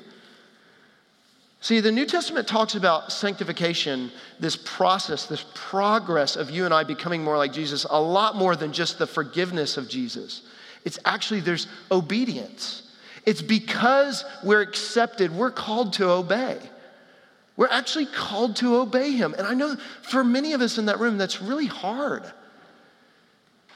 See, 1.59 1.79
the 1.79 1.91
New 1.91 2.07
Testament 2.07 2.47
talks 2.47 2.73
about 2.73 3.11
sanctification, 3.11 4.11
this 4.39 4.55
process, 4.55 5.27
this 5.27 5.45
progress 5.53 6.35
of 6.35 6.49
you 6.49 6.65
and 6.65 6.73
I 6.73 6.83
becoming 6.83 7.23
more 7.23 7.37
like 7.37 7.53
Jesus, 7.53 7.85
a 7.87 8.01
lot 8.01 8.35
more 8.35 8.55
than 8.55 8.73
just 8.73 8.97
the 8.97 9.05
forgiveness 9.05 9.77
of 9.77 9.87
Jesus. 9.87 10.41
It's 10.85 10.97
actually, 11.05 11.41
there's 11.41 11.67
obedience. 11.91 12.91
It's 13.27 13.43
because 13.43 14.25
we're 14.43 14.61
accepted, 14.61 15.31
we're 15.31 15.51
called 15.51 15.93
to 15.93 16.09
obey. 16.09 16.57
We're 17.57 17.67
actually 17.69 18.05
called 18.05 18.55
to 18.57 18.77
obey 18.77 19.11
him. 19.11 19.33
And 19.37 19.45
I 19.45 19.53
know 19.53 19.75
for 20.03 20.23
many 20.23 20.53
of 20.53 20.61
us 20.61 20.77
in 20.77 20.85
that 20.85 20.99
room, 20.99 21.17
that's 21.17 21.41
really 21.41 21.65
hard. 21.67 22.23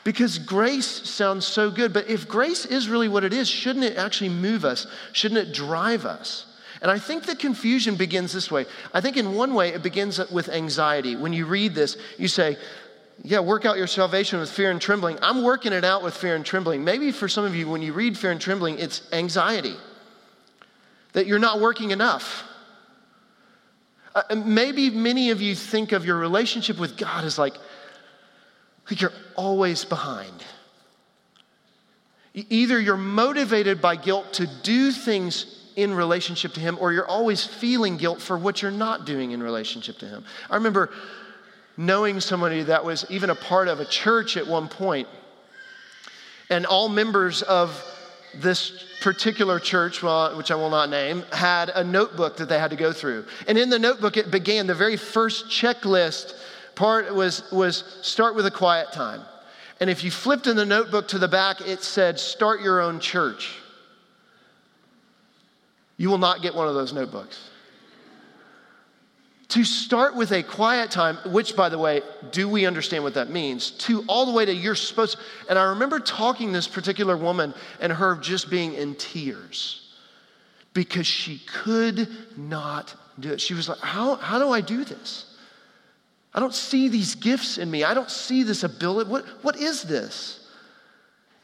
Because 0.04 0.38
grace 0.38 0.88
sounds 1.10 1.46
so 1.46 1.72
good, 1.72 1.92
but 1.92 2.08
if 2.10 2.28
grace 2.28 2.66
is 2.66 2.88
really 2.88 3.08
what 3.08 3.24
it 3.24 3.34
is, 3.34 3.50
shouldn't 3.50 3.86
it 3.86 3.98
actually 3.98 4.30
move 4.30 4.64
us? 4.64 4.88
Shouldn't 5.14 5.40
it 5.40 5.54
drive 5.54 6.06
us? 6.06 6.46
And 6.82 6.92
I 6.92 7.00
think 7.00 7.26
the 7.26 7.36
confusion 7.36 7.96
begins 7.96 8.32
this 8.32 8.52
way. 8.52 8.66
I 8.94 9.02
think 9.02 9.18
in 9.18 9.34
one 9.34 9.56
way 9.56 9.70
it 9.70 9.82
begins 9.82 10.20
with 10.30 10.50
anxiety. 10.50 11.16
When 11.16 11.34
you 11.34 11.48
read 11.48 11.74
this, 11.74 11.98
you 12.20 12.28
say, 12.28 12.58
yeah, 13.24 13.40
work 13.40 13.66
out 13.66 13.78
your 13.78 13.88
salvation 13.88 14.40
with 14.40 14.52
fear 14.52 14.72
and 14.72 14.80
trembling. 14.80 15.18
I'm 15.22 15.42
working 15.42 15.74
it 15.74 15.84
out 15.84 16.04
with 16.04 16.16
fear 16.16 16.36
and 16.36 16.46
trembling. 16.46 16.84
Maybe 16.84 17.12
for 17.12 17.28
some 17.28 17.46
of 17.46 17.56
you, 17.56 17.70
when 17.70 17.82
you 17.82 17.94
read 17.94 18.18
fear 18.18 18.32
and 18.32 18.40
trembling, 18.40 18.78
it's 18.78 19.02
anxiety 19.12 19.76
that 21.14 21.26
you're 21.26 21.40
not 21.40 21.62
working 21.62 21.92
enough 21.92 22.44
Uh, 24.16 24.34
maybe 24.34 24.90
many 24.90 25.30
of 25.30 25.42
you 25.42 25.54
think 25.54 25.92
of 25.92 26.06
your 26.06 26.16
relationship 26.18 26.80
with 26.80 26.96
God 26.96 27.26
as 27.26 27.38
like, 27.38 27.56
like 28.90 29.02
you're 29.02 29.12
always 29.36 29.84
behind. 29.84 30.44
Either 32.34 32.80
you're 32.80 32.96
motivated 32.96 33.82
by 33.82 33.98
guilt 33.98 34.34
to 34.34 34.48
do 34.64 34.92
things 34.92 35.62
in 35.76 35.94
relationship 35.94 36.54
to 36.54 36.62
Him, 36.62 36.78
or 36.80 36.94
you're 36.94 37.08
always 37.08 37.44
feeling 37.44 37.98
guilt 37.98 38.22
for 38.22 38.38
what 38.38 38.62
you're 38.62 38.72
not 38.72 39.06
doing 39.06 39.32
in 39.32 39.44
relationship 39.44 39.98
to 39.98 40.08
Him. 40.08 40.24
I 40.50 40.56
remember 40.56 40.92
knowing 41.76 42.22
somebody 42.22 42.64
that 42.64 42.86
was 42.86 43.06
even 43.10 43.30
a 43.30 43.36
part 43.36 43.68
of 43.68 43.82
a 43.82 43.86
church 43.86 44.38
at 44.38 44.48
one 44.48 44.70
point, 44.70 45.10
and 46.50 46.66
all 46.66 46.88
members 46.88 47.42
of 47.42 47.84
this 48.42 48.84
particular 49.02 49.60
church, 49.60 50.02
which 50.02 50.52
I 50.52 50.56
will 50.56 50.70
not 50.70 50.90
name, 50.90 51.24
had 51.32 51.70
a 51.70 51.84
notebook 51.84 52.38
that 52.38 52.50
they 52.50 52.60
had 52.60 52.72
to 52.72 52.76
go 52.76 52.92
through. 52.92 53.26
And 53.48 53.58
in 53.58 53.70
the 53.70 53.80
notebook, 53.80 54.18
it 54.18 54.32
began 54.32 54.68
the 54.68 54.76
very 54.76 54.98
first 54.98 55.48
checklist 55.48 56.34
part 56.76 57.14
was, 57.14 57.44
was 57.52 58.00
start 58.02 58.36
with 58.36 58.46
a 58.46 58.52
quiet 58.52 58.92
time. 58.92 59.22
And 59.80 59.90
if 59.90 60.04
you 60.04 60.12
flipped 60.12 60.48
in 60.48 60.56
the 60.56 60.66
notebook 60.66 61.08
to 61.10 61.20
the 61.20 61.28
back, 61.28 61.62
it 61.62 61.84
said, 61.84 62.20
start 62.20 62.62
your 62.62 62.82
own 62.82 63.00
church. 63.00 63.56
You 65.98 66.10
will 66.10 66.18
not 66.18 66.42
get 66.42 66.56
one 66.56 66.68
of 66.68 66.76
those 66.76 66.94
notebooks. 66.94 67.50
To 69.50 69.64
start 69.64 70.16
with 70.16 70.32
a 70.32 70.42
quiet 70.42 70.90
time, 70.90 71.18
which, 71.26 71.56
by 71.56 71.70
the 71.70 71.78
way, 71.78 72.02
do 72.32 72.50
we 72.50 72.66
understand 72.66 73.04
what 73.04 73.14
that 73.14 73.30
means? 73.30 73.72
To 73.72 74.04
all 74.08 74.26
the 74.26 74.32
way 74.32 74.44
to 74.46 74.54
you're 74.54 74.76
supposed. 74.76 75.18
And 75.50 75.60
I 75.60 75.66
remember 75.66 76.00
talking 76.00 76.52
this 76.52 76.68
particular 76.68 77.16
woman 77.16 77.54
and 77.80 77.94
her 77.94 78.16
just 78.16 78.50
being 78.50 78.74
in 78.74 78.96
tears 78.96 79.94
because 80.74 81.06
she 81.06 81.40
could 81.46 82.10
not 82.38 82.96
do 83.20 83.34
it. 83.34 83.42
She 83.42 83.54
was 83.54 83.70
like, 83.70 83.80
How, 83.80 84.16
how 84.16 84.40
do 84.40 84.50
I 84.50 84.62
do 84.62 84.84
this? 84.84 85.36
I 86.34 86.40
don't 86.40 86.54
see 86.54 86.90
these 86.90 87.16
gifts 87.16 87.58
in 87.58 87.72
me. 87.72 87.84
I 87.84 87.94
don't 87.94 88.12
see 88.12 88.44
this 88.44 88.64
ability. 88.64 89.10
What, 89.10 89.26
what 89.42 89.56
is 89.56 89.84
this? 89.84 90.46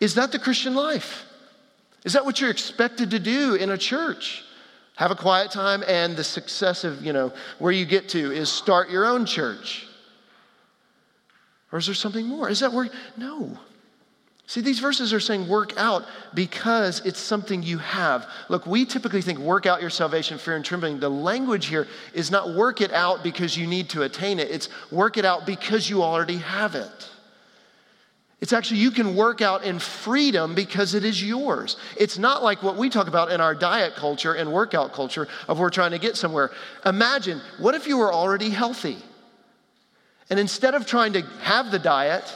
Is 0.02 0.16
that 0.16 0.32
the 0.32 0.40
Christian 0.40 0.76
life? 0.76 1.26
Is 2.04 2.14
that 2.14 2.26
what 2.26 2.42
you're 2.42 2.50
expected 2.50 3.12
to 3.12 3.20
do 3.20 3.56
in 3.56 3.70
a 3.70 3.78
church? 3.78 4.44
Have 4.98 5.12
a 5.12 5.16
quiet 5.16 5.52
time, 5.52 5.84
and 5.88 6.16
the 6.16 6.24
successive, 6.24 7.04
you 7.04 7.14
know, 7.14 7.34
where 7.60 7.72
you 7.72 7.86
get 7.86 8.10
to 8.10 8.32
is 8.32 8.50
start 8.50 8.90
your 8.90 9.06
own 9.06 9.26
church. 9.26 9.88
Or 11.72 11.80
is 11.80 11.86
there 11.86 11.96
something 11.96 12.26
more? 12.26 12.50
Is 12.50 12.60
that 12.60 12.74
where? 12.74 12.90
No. 13.18 13.58
See, 14.52 14.60
these 14.60 14.80
verses 14.80 15.14
are 15.14 15.22
saying 15.22 15.48
work 15.48 15.72
out 15.78 16.04
because 16.34 17.00
it's 17.06 17.20
something 17.20 17.64
you 17.64 17.78
have. 17.78 18.28
Look, 18.50 18.66
we 18.66 18.84
typically 18.84 19.22
think 19.22 19.40
work 19.40 19.66
out 19.66 19.80
your 19.80 19.90
salvation, 19.90 20.38
fear 20.38 20.58
and 20.58 20.66
trembling. 20.66 21.00
The 21.00 21.10
language 21.10 21.68
here 21.68 21.88
is 22.14 22.30
not 22.30 22.54
work 22.54 22.82
it 22.82 22.92
out 22.92 23.24
because 23.24 23.56
you 23.56 23.66
need 23.66 23.88
to 23.92 24.02
attain 24.02 24.40
it, 24.40 24.52
it's 24.52 24.68
work 24.92 25.16
it 25.16 25.24
out 25.24 25.46
because 25.46 25.90
you 25.90 26.04
already 26.04 26.38
have 26.38 26.76
it. 26.76 27.11
It's 28.42 28.54
actually, 28.54 28.80
you 28.80 28.92
can 28.92 29.16
work 29.16 29.42
out 29.42 29.64
in 29.64 29.78
freedom 29.78 30.56
because 30.56 30.96
it 30.96 31.06
is 31.06 31.24
yours. 31.24 31.78
It's 31.96 32.18
not 32.18 32.44
like 32.44 32.64
what 32.64 32.76
we 32.76 32.90
talk 32.90 33.08
about 33.08 33.32
in 33.32 33.40
our 33.40 33.54
diet 33.54 33.96
culture 33.96 34.34
and 34.34 34.52
workout 34.52 34.94
culture 34.94 35.28
of 35.48 35.60
we're 35.60 35.70
trying 35.70 35.92
to 35.92 36.00
get 36.00 36.18
somewhere. 36.18 36.50
Imagine, 36.86 37.40
what 37.60 37.76
if 37.76 37.86
you 37.86 37.98
were 37.98 38.12
already 38.12 38.50
healthy? 38.50 38.98
And 40.32 40.40
instead 40.40 40.74
of 40.74 40.88
trying 40.88 41.14
to 41.14 41.22
have 41.44 41.72
the 41.72 41.78
diet, 41.78 42.36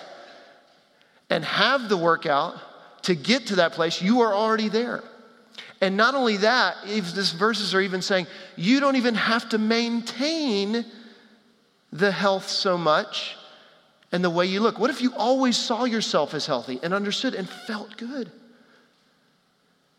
and 1.30 1.44
have 1.44 1.90
the 1.90 1.98
workout 1.98 2.56
to 3.04 3.16
get 3.16 3.48
to 3.48 3.56
that 3.58 3.74
place, 3.74 4.02
you 4.02 4.22
are 4.22 4.34
already 4.34 4.70
there. 4.70 5.04
And 5.82 5.98
not 5.98 6.16
only 6.16 6.38
that, 6.38 6.76
if 6.86 7.14
these 7.14 7.32
verses 7.32 7.74
are 7.74 7.82
even 7.82 8.02
saying 8.02 8.28
you 8.56 8.80
don't 8.80 8.96
even 8.96 9.16
have 9.16 9.50
to 9.50 9.58
maintain 9.58 10.86
the 11.92 12.12
health 12.12 12.48
so 12.48 12.78
much 12.78 13.36
and 14.16 14.24
the 14.24 14.30
way 14.30 14.46
you 14.46 14.62
look. 14.62 14.80
What 14.80 14.90
if 14.90 15.02
you 15.02 15.14
always 15.14 15.58
saw 15.58 15.84
yourself 15.84 16.34
as 16.34 16.46
healthy 16.46 16.80
and 16.82 16.94
understood 16.94 17.36
and 17.36 17.50
felt 17.50 17.98
good? 17.98 18.32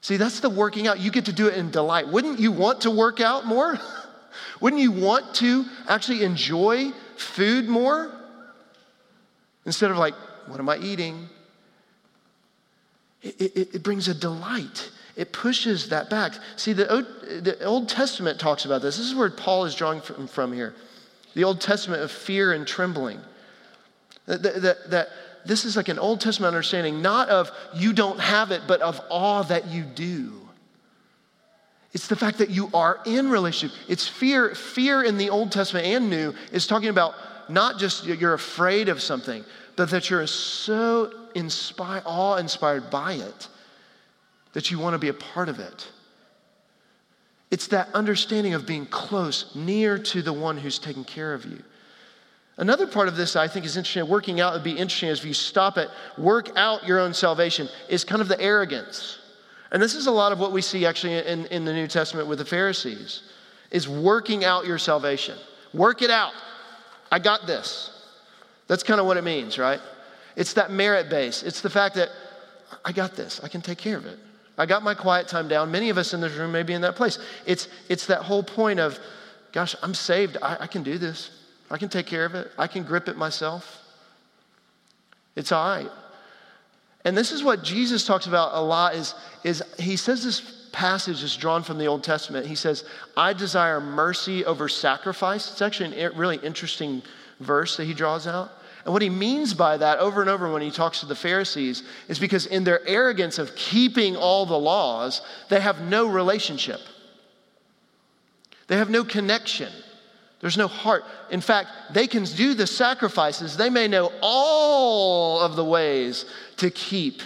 See, 0.01 0.17
that's 0.17 0.41
the 0.41 0.49
working 0.49 0.87
out. 0.87 0.99
You 0.99 1.11
get 1.11 1.27
to 1.27 1.35
do 1.35 1.49
it 1.49 1.55
in 1.59 1.71
delight. 1.71 2.09
Wouldn't 2.09 2.41
you 2.41 2.51
want 2.51 2.81
to 2.81 2.91
work 2.91 3.21
out 3.21 3.45
more? 3.45 3.79
Wouldn't 4.63 4.81
you 4.81 4.91
want 4.91 5.35
to 5.35 5.67
actually 5.87 6.23
enjoy 6.23 6.93
food 7.19 7.69
more? 7.69 8.11
Instead 9.67 9.91
of 9.91 9.99
like, 9.99 10.15
what 10.47 10.61
am 10.61 10.71
I 10.71 10.79
eating? 10.79 11.29
It, 13.21 13.39
it, 13.39 13.75
it 13.75 13.83
brings 13.83 14.09
a 14.09 14.15
delight. 14.15 14.91
It 15.15 15.31
pushes 15.35 15.91
that 15.91 16.09
back. 16.09 16.33
See, 16.57 16.73
the 16.73 16.91
Old, 16.91 17.07
the 17.45 17.63
Old 17.63 17.91
Testament 17.91 18.41
talks 18.41 18.65
about 18.65 18.81
this. 18.81 18.97
This 18.97 19.09
is 19.09 19.15
where 19.15 19.29
Paul 19.29 19.67
is 19.67 19.75
drawing 19.75 20.01
from, 20.01 20.27
from 20.27 20.55
here. 20.55 20.75
The 21.35 21.45
Old 21.45 21.61
Testament 21.61 22.01
of 22.01 22.11
fear 22.11 22.55
and 22.55 22.67
trembling. 22.67 23.21
That, 24.27 24.43
that, 24.43 24.91
that 24.91 25.09
this 25.45 25.65
is 25.65 25.77
like 25.77 25.89
an 25.89 25.99
Old 25.99 26.21
Testament 26.21 26.49
understanding, 26.49 27.01
not 27.01 27.29
of 27.29 27.51
you 27.75 27.93
don't 27.93 28.19
have 28.19 28.51
it, 28.51 28.63
but 28.67 28.81
of 28.81 29.01
awe 29.09 29.43
that 29.45 29.69
you 29.69 29.83
do. 29.83 30.33
It's 31.93 32.09
the 32.09 32.17
fact 32.17 32.39
that 32.39 32.51
you 32.51 32.69
are 32.75 33.01
in 33.07 33.31
relationship. 33.31 33.77
It's 33.89 34.07
fear. 34.07 34.55
Fear 34.55 35.05
in 35.05 35.17
the 35.17 35.31
Old 35.31 35.53
Testament 35.53 35.87
and 35.87 36.11
New 36.11 36.35
is 36.53 36.67
talking 36.67 36.89
about 36.89 37.15
not 37.49 37.79
just 37.79 38.05
you're 38.05 38.35
afraid 38.35 38.89
of 38.89 39.01
something, 39.01 39.45
but 39.77 39.91
that 39.91 40.11
you're 40.11 40.27
so 40.27 41.13
inspired, 41.35 42.03
awe 42.05 42.37
inspired 42.37 42.91
by 42.91 43.15
it 43.15 43.49
that 44.53 44.71
you 44.71 44.79
want 44.79 44.95
to 44.95 44.99
be 44.99 45.09
a 45.09 45.15
part 45.15 45.49
of 45.49 45.61
it. 45.61 45.89
It's 47.51 47.69
that 47.69 47.89
understanding 47.95 48.55
of 48.55 48.67
being 48.67 48.87
close, 48.87 49.55
near 49.55 49.99
to 49.99 50.23
the 50.23 50.33
one 50.33 50.59
who's 50.59 50.79
taking 50.79 51.05
care 51.05 51.33
of 51.33 51.45
you. 51.45 51.63
Another 52.59 52.87
part 52.87 53.09
of 53.09 53.17
this 53.17 53.37
I 53.37 53.49
think 53.49 53.67
is 53.67 53.77
interesting. 53.77 54.09
Working 54.09 54.41
out 54.41 54.55
would 54.55 54.65
be 54.65 54.73
interesting 54.73 55.11
if 55.11 55.25
you 55.25 55.35
stop 55.35 55.77
it, 55.77 55.89
work 56.17 56.51
out 56.57 56.87
your 56.87 56.99
own 56.99 57.13
salvation, 57.13 57.69
is 57.89 58.05
kind 58.05 58.23
of 58.23 58.29
the 58.29 58.41
arrogance. 58.41 59.19
And 59.71 59.83
this 59.83 59.95
is 59.95 60.07
a 60.07 60.11
lot 60.11 60.33
of 60.33 60.39
what 60.39 60.53
we 60.53 60.63
see 60.63 60.87
actually 60.87 61.19
in, 61.19 61.47
in 61.47 61.65
the 61.65 61.73
New 61.73 61.87
Testament 61.87 62.29
with 62.29 62.39
the 62.39 62.45
Pharisees, 62.45 63.23
is 63.71 63.89
working 63.89 64.45
out 64.45 64.65
your 64.65 64.79
salvation. 64.79 65.37
Work 65.75 66.03
it 66.03 66.11
out. 66.11 66.33
I 67.11 67.19
got 67.19 67.47
this. 67.47 67.91
That's 68.69 68.83
kind 68.83 69.01
of 69.01 69.07
what 69.07 69.17
it 69.17 69.25
means, 69.25 69.59
right? 69.59 69.81
It's 70.35 70.55
that 70.55 70.71
merit 70.71 71.11
base. 71.11 71.43
It's 71.43 71.61
the 71.61 71.71
fact 71.71 71.95
that 71.97 72.11
I 72.85 72.93
got 72.93 73.17
this, 73.17 73.41
I 73.43 73.49
can 73.49 73.61
take 73.61 73.79
care 73.79 73.97
of 73.97 74.07
it. 74.07 74.19
I 74.59 74.65
got 74.65 74.83
my 74.83 74.95
quiet 74.95 75.29
time 75.29 75.49
down. 75.49 75.71
Many 75.71 75.91
of 75.91 75.99
us 75.99 76.15
in 76.15 76.21
this 76.21 76.33
room 76.35 76.53
may 76.53 76.63
be 76.63 76.73
in 76.73 76.81
that 76.81 76.97
place. 76.97 77.19
It's, 77.45 77.69
it's 77.89 78.07
that 78.07 78.23
whole 78.23 78.43
point 78.43 78.81
of, 78.81 78.99
gosh, 79.53 79.77
I'm 79.83 79.93
saved. 79.93 80.39
I, 80.41 80.57
I 80.61 80.67
can 80.67 80.83
do 80.83 80.97
this. 80.97 81.31
I 81.71 81.79
can 81.79 81.89
take 81.89 82.07
care 82.07 82.25
of 82.25 82.35
it. 82.35 82.51
I 82.59 82.67
can 82.67 82.83
grip 82.85 83.09
it 83.09 83.17
myself. 83.17 83.83
It's 85.35 85.53
all 85.53 85.69
right. 85.69 85.91
And 87.05 87.17
this 87.17 87.31
is 87.31 87.45
what 87.45 87.63
Jesus 87.63 88.05
talks 88.05 88.27
about 88.27 88.55
a 88.55 88.61
lot 88.61 88.95
is, 88.95 89.15
is 89.45 89.63
he 89.79 89.97
says 89.97 90.25
this 90.25 90.69
passage 90.73 91.23
is 91.23 91.37
drawn 91.37 91.63
from 91.63 91.79
the 91.79 91.87
Old 91.87 92.03
Testament. 92.03 92.47
He 92.47 92.55
says, 92.55 92.85
I 93.17 93.33
desire 93.33 93.81
mercy 93.81 94.45
over 94.45 94.69
sacrifice. 94.69 95.51
It's 95.53 95.63
actually 95.63 96.01
a 96.01 96.11
really 96.11 96.37
interesting 96.39 97.03
verse 97.41 97.77
that 97.77 97.85
he 97.85 97.95
draws 97.95 98.27
out. 98.27 98.51
And 98.85 98.93
what 98.93 99.03
he 99.03 99.11
means 99.11 99.55
by 99.55 99.77
that 99.79 99.99
over 99.99 100.21
and 100.21 100.31
over 100.31 100.53
when 100.53 100.63
he 100.63 100.71
talks 100.71 101.01
to 101.01 101.07
the 101.07 101.15
Pharisees 101.15 101.83
is 102.09 102.19
because 102.19 102.47
in 102.47 102.63
their 102.63 102.87
arrogance 102.87 103.39
of 103.39 103.55
keeping 103.57 104.17
all 104.17 104.47
the 104.47 104.59
laws, 104.59 105.23
they 105.49 105.61
have 105.61 105.81
no 105.81 106.07
relationship. 106.07 106.81
They 108.69 108.77
have 108.77 108.91
no 108.91 109.05
connection. 109.05 109.73
There's 110.41 110.59
no 110.59 110.69
heart. 110.69 111.05
In 111.31 111.41
fact, 111.41 111.69
they 111.93 112.07
can 112.07 112.25
do 112.25 112.55
the 112.55 112.67
sacrifices. 112.67 113.57
They 113.57 113.71
may 113.71 113.89
know 113.89 114.13
all 114.21 115.41
of 115.41 115.57
the 115.57 115.65
ways 115.65 116.27
to 116.59 116.71
keep 116.71 117.23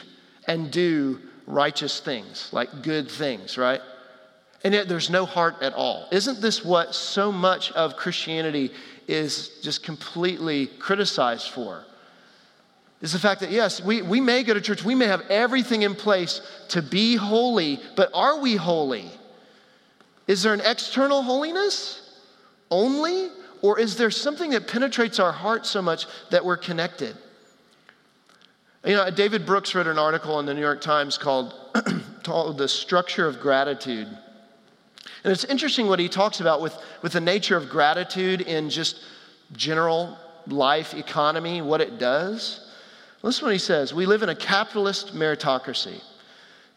and 0.46 0.70
do 0.70 1.20
righteous 1.46 2.00
things, 2.00 2.48
like 2.52 2.82
good 2.82 3.10
things, 3.10 3.58
right? 3.58 3.80
And 4.62 4.74
yet 4.74 4.88
there's 4.88 5.10
no 5.10 5.24
heart 5.24 5.56
at 5.62 5.72
all. 5.72 6.06
Isn't 6.12 6.40
this 6.40 6.64
what 6.64 6.94
so 6.94 7.32
much 7.32 7.72
of 7.72 7.96
Christianity 7.96 8.70
is 9.08 9.48
just 9.62 9.82
completely 9.82 10.66
criticized 10.66 11.50
for? 11.50 11.84
Is 13.00 13.12
the 13.12 13.18
fact 13.18 13.40
that, 13.40 13.50
yes, 13.50 13.82
we, 13.82 14.02
we 14.02 14.20
may 14.20 14.42
go 14.42 14.52
to 14.52 14.60
church, 14.60 14.84
we 14.84 14.94
may 14.94 15.06
have 15.06 15.22
everything 15.30 15.82
in 15.82 15.94
place 15.94 16.42
to 16.68 16.82
be 16.82 17.16
holy, 17.16 17.80
but 17.96 18.10
are 18.12 18.38
we 18.38 18.56
holy? 18.56 19.10
Is 20.26 20.42
there 20.42 20.52
an 20.52 20.60
external 20.60 21.22
holiness 21.22 21.99
only? 22.70 23.28
Or 23.62 23.78
is 23.78 23.96
there 23.96 24.10
something 24.10 24.50
that 24.50 24.68
penetrates 24.68 25.18
our 25.18 25.32
heart 25.32 25.66
so 25.66 25.82
much 25.82 26.06
that 26.30 26.44
we're 26.44 26.56
connected? 26.56 27.16
You 28.84 28.94
know, 28.94 29.10
David 29.10 29.44
Brooks 29.44 29.74
wrote 29.74 29.86
an 29.86 29.98
article 29.98 30.40
in 30.40 30.46
the 30.46 30.54
New 30.54 30.60
York 30.60 30.80
Times 30.80 31.18
called, 31.18 31.54
The 32.24 32.68
Structure 32.68 33.26
of 33.26 33.40
Gratitude. 33.40 34.08
And 35.24 35.32
it's 35.32 35.44
interesting 35.44 35.86
what 35.86 35.98
he 35.98 36.08
talks 36.08 36.40
about 36.40 36.62
with, 36.62 36.76
with 37.02 37.12
the 37.12 37.20
nature 37.20 37.56
of 37.56 37.68
gratitude 37.68 38.40
in 38.40 38.70
just 38.70 39.02
general 39.52 40.16
life, 40.46 40.94
economy, 40.94 41.60
what 41.60 41.80
it 41.82 41.98
does. 41.98 42.70
Listen 43.22 43.44
what 43.44 43.52
he 43.52 43.58
says. 43.58 43.92
We 43.92 44.06
live 44.06 44.22
in 44.22 44.30
a 44.30 44.34
capitalist 44.34 45.14
meritocracy. 45.14 46.00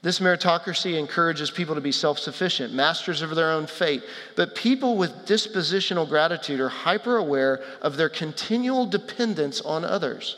This 0.04 0.20
meritocracy 0.20 1.00
encourages 1.00 1.50
people 1.50 1.76
to 1.76 1.82
be 1.82 1.94
self 1.94 2.20
sufficient, 2.20 2.74
masters 2.74 3.22
of 3.22 3.34
their 3.36 3.50
own 3.50 3.66
fate. 3.66 4.04
But 4.36 4.54
people 4.54 4.98
with 4.98 5.26
dispositional 5.26 6.08
gratitude 6.08 6.60
are 6.60 6.70
hyper 6.70 7.16
aware 7.16 7.64
of 7.82 7.96
their 7.96 8.10
continual 8.10 8.86
dependence 8.86 9.62
on 9.62 9.86
others. 9.86 10.36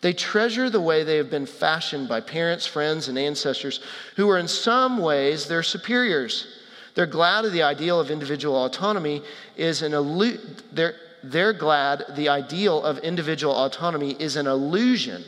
They 0.00 0.12
treasure 0.12 0.68
the 0.68 0.80
way 0.80 1.04
they 1.04 1.18
have 1.18 1.30
been 1.30 1.46
fashioned 1.46 2.08
by 2.08 2.20
parents, 2.20 2.66
friends, 2.66 3.06
and 3.06 3.16
ancestors 3.16 3.80
who 4.16 4.28
are 4.28 4.38
in 4.38 4.48
some 4.48 4.98
ways 4.98 5.46
their 5.46 5.62
superiors. 5.62 6.48
They're 6.96 7.06
glad 7.06 7.44
of 7.44 7.52
the 7.52 7.62
ideal 7.62 8.00
of 8.00 8.10
individual 8.10 8.64
autonomy 8.64 9.22
is 9.56 9.82
an 9.82 9.92
illu- 9.92 10.40
they're, 10.72 10.96
they're 11.22 11.52
glad 11.52 12.06
the 12.16 12.28
ideal 12.28 12.82
of 12.82 12.98
individual 12.98 13.54
autonomy 13.54 14.16
is 14.18 14.34
an 14.34 14.48
illusion 14.48 15.22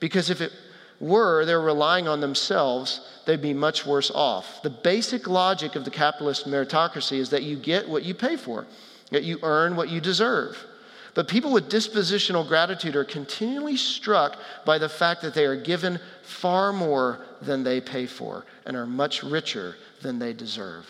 because 0.00 0.28
if 0.28 0.42
it 0.42 0.52
were 1.00 1.44
they're 1.44 1.60
relying 1.60 2.08
on 2.08 2.20
themselves, 2.20 3.00
they'd 3.26 3.42
be 3.42 3.54
much 3.54 3.84
worse 3.84 4.10
off. 4.10 4.62
The 4.62 4.70
basic 4.70 5.26
logic 5.26 5.76
of 5.76 5.84
the 5.84 5.90
capitalist 5.90 6.46
meritocracy 6.46 7.18
is 7.18 7.30
that 7.30 7.42
you 7.42 7.56
get 7.56 7.88
what 7.88 8.04
you 8.04 8.14
pay 8.14 8.36
for, 8.36 8.66
that 9.10 9.24
you 9.24 9.38
earn 9.42 9.76
what 9.76 9.90
you 9.90 10.00
deserve. 10.00 10.56
But 11.14 11.28
people 11.28 11.50
with 11.50 11.70
dispositional 11.70 12.46
gratitude 12.46 12.94
are 12.94 13.04
continually 13.04 13.76
struck 13.76 14.36
by 14.66 14.76
the 14.76 14.88
fact 14.88 15.22
that 15.22 15.32
they 15.32 15.46
are 15.46 15.56
given 15.56 15.98
far 16.22 16.74
more 16.74 17.24
than 17.40 17.62
they 17.62 17.80
pay 17.80 18.04
for 18.04 18.44
and 18.66 18.76
are 18.76 18.86
much 18.86 19.22
richer 19.22 19.76
than 20.02 20.18
they 20.18 20.34
deserve. 20.34 20.86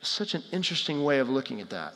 Such 0.00 0.34
an 0.34 0.44
interesting 0.52 1.02
way 1.02 1.18
of 1.18 1.28
looking 1.28 1.60
at 1.60 1.70
that. 1.70 1.94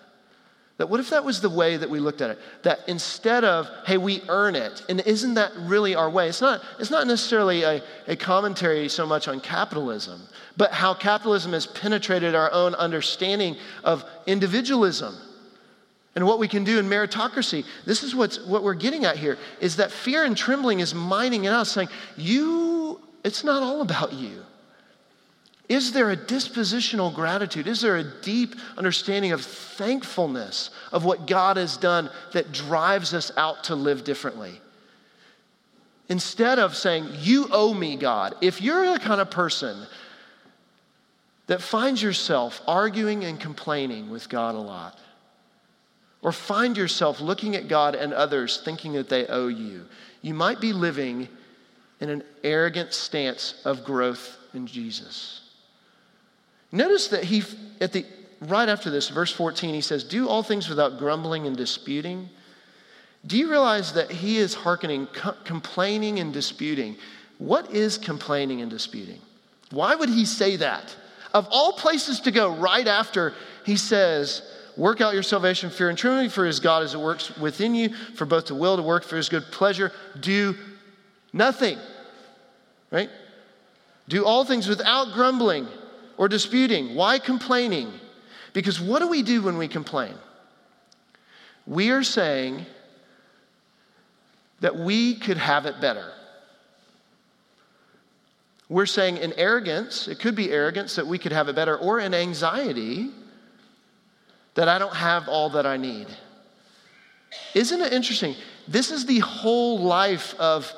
That 0.80 0.88
what 0.88 0.98
if 0.98 1.10
that 1.10 1.26
was 1.26 1.42
the 1.42 1.50
way 1.50 1.76
that 1.76 1.90
we 1.90 2.00
looked 2.00 2.22
at 2.22 2.30
it? 2.30 2.38
That 2.62 2.78
instead 2.88 3.44
of, 3.44 3.68
hey, 3.84 3.98
we 3.98 4.22
earn 4.30 4.54
it, 4.56 4.82
and 4.88 5.00
isn't 5.00 5.34
that 5.34 5.52
really 5.54 5.94
our 5.94 6.08
way? 6.08 6.26
It's 6.26 6.40
not, 6.40 6.62
it's 6.78 6.90
not 6.90 7.06
necessarily 7.06 7.64
a, 7.64 7.82
a 8.08 8.16
commentary 8.16 8.88
so 8.88 9.04
much 9.04 9.28
on 9.28 9.40
capitalism, 9.40 10.22
but 10.56 10.72
how 10.72 10.94
capitalism 10.94 11.52
has 11.52 11.66
penetrated 11.66 12.34
our 12.34 12.50
own 12.50 12.74
understanding 12.76 13.56
of 13.84 14.06
individualism 14.26 15.14
and 16.14 16.26
what 16.26 16.38
we 16.38 16.48
can 16.48 16.64
do 16.64 16.78
in 16.78 16.86
meritocracy. 16.86 17.66
This 17.84 18.02
is 18.02 18.14
what's, 18.14 18.40
what 18.46 18.62
we're 18.62 18.72
getting 18.72 19.04
at 19.04 19.18
here 19.18 19.36
is 19.60 19.76
that 19.76 19.92
fear 19.92 20.24
and 20.24 20.34
trembling 20.34 20.80
is 20.80 20.94
mining 20.94 21.44
in 21.44 21.52
us, 21.52 21.72
saying, 21.72 21.88
You, 22.16 23.02
it's 23.22 23.44
not 23.44 23.62
all 23.62 23.82
about 23.82 24.14
you. 24.14 24.44
Is 25.70 25.92
there 25.92 26.10
a 26.10 26.16
dispositional 26.16 27.14
gratitude? 27.14 27.68
Is 27.68 27.80
there 27.80 27.96
a 27.96 28.02
deep 28.02 28.56
understanding 28.76 29.30
of 29.30 29.40
thankfulness 29.40 30.70
of 30.90 31.04
what 31.04 31.28
God 31.28 31.56
has 31.56 31.76
done 31.76 32.10
that 32.32 32.50
drives 32.50 33.14
us 33.14 33.30
out 33.36 33.62
to 33.64 33.76
live 33.76 34.02
differently? 34.02 34.60
Instead 36.08 36.58
of 36.58 36.74
saying, 36.74 37.06
You 37.18 37.46
owe 37.52 37.72
me, 37.72 37.96
God, 37.96 38.34
if 38.40 38.60
you're 38.60 38.92
the 38.92 38.98
kind 38.98 39.20
of 39.20 39.30
person 39.30 39.86
that 41.46 41.62
finds 41.62 42.02
yourself 42.02 42.60
arguing 42.66 43.22
and 43.22 43.38
complaining 43.38 44.10
with 44.10 44.28
God 44.28 44.56
a 44.56 44.58
lot, 44.58 44.98
or 46.20 46.32
find 46.32 46.76
yourself 46.76 47.20
looking 47.20 47.54
at 47.54 47.68
God 47.68 47.94
and 47.94 48.12
others 48.12 48.60
thinking 48.64 48.94
that 48.94 49.08
they 49.08 49.24
owe 49.28 49.46
you, 49.46 49.86
you 50.20 50.34
might 50.34 50.60
be 50.60 50.72
living 50.72 51.28
in 52.00 52.10
an 52.10 52.24
arrogant 52.42 52.92
stance 52.92 53.62
of 53.64 53.84
growth 53.84 54.36
in 54.52 54.66
Jesus. 54.66 55.42
Notice 56.72 57.08
that 57.08 57.24
he, 57.24 57.42
at 57.80 57.92
the, 57.92 58.04
right 58.40 58.68
after 58.68 58.90
this, 58.90 59.08
verse 59.08 59.32
14, 59.32 59.74
he 59.74 59.80
says, 59.80 60.04
Do 60.04 60.28
all 60.28 60.42
things 60.42 60.68
without 60.68 60.98
grumbling 60.98 61.46
and 61.46 61.56
disputing. 61.56 62.28
Do 63.26 63.36
you 63.36 63.50
realize 63.50 63.92
that 63.94 64.10
he 64.10 64.38
is 64.38 64.54
hearkening, 64.54 65.06
co- 65.06 65.34
complaining 65.44 66.20
and 66.20 66.32
disputing? 66.32 66.96
What 67.38 67.72
is 67.72 67.98
complaining 67.98 68.60
and 68.62 68.70
disputing? 68.70 69.20
Why 69.70 69.94
would 69.94 70.08
he 70.08 70.24
say 70.24 70.56
that? 70.56 70.96
Of 71.34 71.46
all 71.50 71.72
places 71.72 72.20
to 72.20 72.30
go, 72.30 72.54
right 72.54 72.86
after 72.86 73.34
he 73.64 73.76
says, 73.76 74.42
Work 74.76 75.00
out 75.00 75.12
your 75.12 75.22
salvation, 75.22 75.68
fear 75.68 75.90
and 75.90 75.98
trembling, 75.98 76.30
for 76.30 76.46
his 76.46 76.60
God 76.60 76.82
as 76.82 76.94
it 76.94 77.00
works 77.00 77.36
within 77.36 77.74
you, 77.74 77.90
for 78.14 78.24
both 78.24 78.46
the 78.46 78.54
will 78.54 78.76
to 78.76 78.82
work 78.82 79.04
for 79.04 79.16
his 79.16 79.28
good 79.28 79.44
pleasure. 79.50 79.92
Do 80.18 80.54
nothing, 81.32 81.78
right? 82.90 83.10
Do 84.08 84.24
all 84.24 84.44
things 84.44 84.68
without 84.68 85.12
grumbling 85.12 85.66
or 86.20 86.28
disputing. 86.28 86.94
Why 86.94 87.18
complaining? 87.18 87.90
Because 88.52 88.78
what 88.78 88.98
do 88.98 89.08
we 89.08 89.22
do 89.22 89.40
when 89.40 89.56
we 89.56 89.66
complain? 89.66 90.12
We 91.66 91.88
are 91.92 92.02
saying 92.02 92.66
that 94.60 94.76
we 94.76 95.14
could 95.14 95.38
have 95.38 95.64
it 95.64 95.80
better. 95.80 96.12
We're 98.68 98.84
saying 98.84 99.16
in 99.16 99.32
arrogance, 99.32 100.08
it 100.08 100.18
could 100.18 100.36
be 100.36 100.50
arrogance 100.50 100.94
that 100.96 101.06
we 101.06 101.16
could 101.16 101.32
have 101.32 101.48
it 101.48 101.56
better, 101.56 101.78
or 101.78 102.00
in 102.00 102.12
anxiety 102.12 103.08
that 104.56 104.68
I 104.68 104.78
don't 104.78 104.94
have 104.94 105.26
all 105.26 105.48
that 105.50 105.64
I 105.64 105.78
need. 105.78 106.06
Isn't 107.54 107.80
it 107.80 107.94
interesting? 107.94 108.34
This 108.68 108.90
is 108.90 109.06
the 109.06 109.20
whole 109.20 109.78
life 109.78 110.34
of 110.38 110.70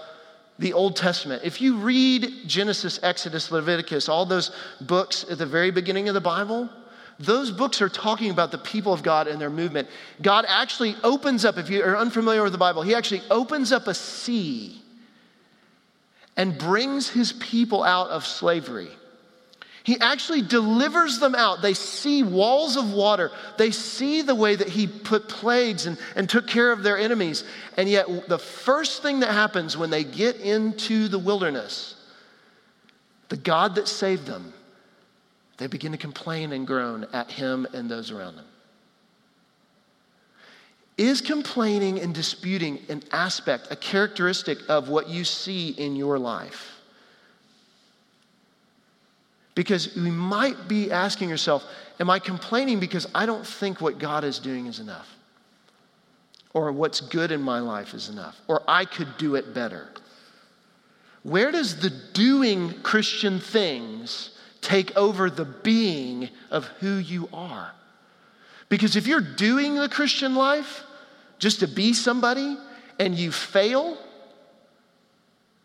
the 0.63 0.73
Old 0.73 0.97
Testament. 0.97 1.43
If 1.45 1.61
you 1.61 1.77
read 1.77 2.33
Genesis, 2.47 3.01
Exodus, 3.03 3.51
Leviticus, 3.51 4.09
all 4.09 4.25
those 4.25 4.53
books 4.81 5.27
at 5.29 5.37
the 5.37 5.47
very 5.47 5.71
beginning 5.71 6.09
of 6.09 6.15
the 6.15 6.21
Bible, 6.21 6.71
those 7.19 7.51
books 7.51 7.83
are 7.83 7.89
talking 7.89 8.31
about 8.31 8.51
the 8.53 8.59
people 8.59 8.93
of 8.93 9.03
God 9.03 9.27
and 9.27 9.41
their 9.41 9.51
movement. 9.51 9.89
God 10.23 10.45
actually 10.49 10.95
opens 11.03 11.45
up, 11.45 11.59
if 11.59 11.69
you 11.69 11.83
are 11.83 11.97
unfamiliar 11.97 12.43
with 12.43 12.53
the 12.53 12.59
Bible, 12.59 12.83
He 12.83 12.95
actually 12.95 13.23
opens 13.31 13.73
up 13.73 13.89
a 13.89 13.95
sea 13.95 14.81
and 16.37 16.57
brings 16.57 17.09
His 17.09 17.33
people 17.35 17.83
out 17.83 18.09
of 18.11 18.25
slavery. 18.25 18.89
He 19.85 19.99
actually 19.99 20.43
delivers 20.43 21.19
them 21.19 21.35
out. 21.35 21.61
They 21.61 21.75
see 21.75 22.23
walls 22.23 22.77
of 22.77 22.93
water. 22.93 23.33
They 23.59 23.73
see 23.73 24.23
the 24.23 24.35
way 24.35 24.55
that 24.55 24.69
he 24.69 24.87
put 24.87 25.29
plagues 25.29 25.87
and, 25.87 25.99
and 26.15 26.29
took 26.29 26.47
care 26.47 26.71
of 26.71 26.83
their 26.83 26.97
enemies. 26.97 27.43
And 27.77 27.89
yet, 27.89 28.29
the 28.29 28.39
first 28.39 29.03
thing 29.03 29.21
that 29.21 29.31
happens 29.31 29.77
when 29.77 29.91
they 29.91 30.05
get 30.05 30.37
into 30.37 31.09
the 31.09 31.19
wilderness, 31.19 31.97
the 33.29 33.37
God 33.37 33.75
that 33.75 33.89
saved 33.89 34.27
them, 34.27 34.53
they 35.59 35.67
begin 35.67 35.93
to 35.93 35.99
complain 35.99 36.53
and 36.53 36.67
groan 36.67 37.07
at 37.13 37.31
him 37.31 37.67
and 37.73 37.91
those 37.91 38.11
around 38.11 38.37
them. 38.37 38.47
Is 40.97 41.21
complaining 41.21 41.99
and 41.99 42.15
disputing 42.15 42.79
an 42.89 43.03
aspect, 43.11 43.69
a 43.71 43.77
characteristic 43.77 44.59
of 44.69 44.89
what 44.89 45.09
you 45.09 45.25
see 45.25 45.71
in 45.71 45.97
your 45.97 46.19
life? 46.19 46.72
Because 49.55 49.95
we 49.95 50.11
might 50.11 50.69
be 50.69 50.91
asking 50.91 51.29
yourself, 51.29 51.65
Am 52.01 52.11
I 52.11 52.19
complaining 52.19 52.81
because 52.81 53.07
I 53.15 53.27
don't 53.27 53.47
think 53.47 53.81
what 53.81 53.99
God 53.99 54.25
is 54.25 54.39
doing 54.39 54.67
is 54.67 54.81
enough? 54.81 55.09
Or 56.55 56.73
what's 56.73 57.01
good 57.01 57.31
in 57.31 57.41
my 57.41 57.61
life 57.61 57.95
is 57.95 58.09
enough? 58.09 58.37
Or 58.49 58.63
I 58.67 58.85
could 58.85 59.17
do 59.19 59.37
it 59.37 59.55
better? 59.55 59.89
Where 61.23 61.53
does 61.53 61.81
the 61.81 61.91
doing 62.13 62.83
Christian 62.83 63.39
things 63.39 64.31
take 64.61 64.97
over 64.97 65.31
the 65.31 65.45
being 65.45 66.29
of 66.51 66.67
who 66.81 66.97
you 66.97 67.29
are? 67.33 67.73
Because 68.69 68.97
if 68.97 69.07
you're 69.07 69.21
doing 69.21 69.77
the 69.77 69.89
Christian 69.89 70.35
life 70.35 70.83
just 71.39 71.61
to 71.61 71.69
be 71.69 71.93
somebody 71.93 72.57
and 72.99 73.15
you 73.15 73.31
fail, 73.31 73.97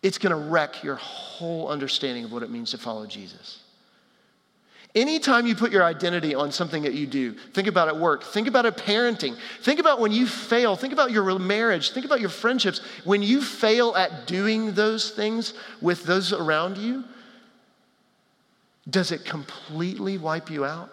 it's 0.04 0.18
going 0.18 0.32
to 0.32 0.50
wreck 0.50 0.84
your 0.84 0.96
whole 0.96 1.70
understanding 1.70 2.26
of 2.26 2.32
what 2.32 2.44
it 2.44 2.52
means 2.52 2.72
to 2.72 2.78
follow 2.78 3.06
Jesus. 3.08 3.64
Anytime 4.98 5.46
you 5.46 5.54
put 5.54 5.72
your 5.72 5.84
identity 5.84 6.34
on 6.34 6.52
something 6.52 6.82
that 6.82 6.96
you 6.96 7.06
do, 7.06 7.34
think 7.54 7.68
about 7.68 7.88
at 7.88 7.96
work, 7.96 8.24
think 8.24 8.48
about 8.48 8.66
at 8.66 8.78
parenting, 8.78 9.38
think 9.62 9.80
about 9.80 10.00
when 10.00 10.12
you 10.12 10.26
fail, 10.26 10.76
think 10.76 10.92
about 10.92 11.12
your 11.12 11.38
marriage, 11.38 11.92
think 11.92 12.04
about 12.04 12.20
your 12.20 12.32
friendships. 12.32 12.82
When 13.04 13.22
you 13.22 13.40
fail 13.44 13.96
at 13.96 14.26
doing 14.26 14.74
those 14.74 15.12
things 15.12 15.54
with 15.82 16.04
those 16.06 16.34
around 16.34 16.80
you, 16.80 17.04
does 18.90 19.12
it 19.12 19.24
completely 19.24 20.18
wipe 20.18 20.50
you 20.50 20.66
out? 20.66 20.90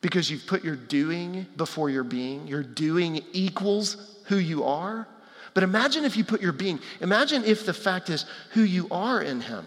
Because 0.00 0.28
you've 0.28 0.46
put 0.48 0.64
your 0.64 0.74
doing 0.74 1.46
before 1.56 1.90
your 1.90 2.02
being. 2.02 2.48
Your 2.48 2.64
doing 2.64 3.22
equals 3.32 4.16
who 4.24 4.36
you 4.38 4.64
are. 4.64 5.06
But 5.54 5.62
imagine 5.62 6.04
if 6.04 6.16
you 6.16 6.24
put 6.24 6.42
your 6.42 6.52
being, 6.52 6.80
imagine 7.00 7.44
if 7.44 7.64
the 7.64 7.72
fact 7.72 8.10
is 8.10 8.24
who 8.50 8.62
you 8.62 8.88
are 8.90 9.22
in 9.22 9.42
Him 9.42 9.64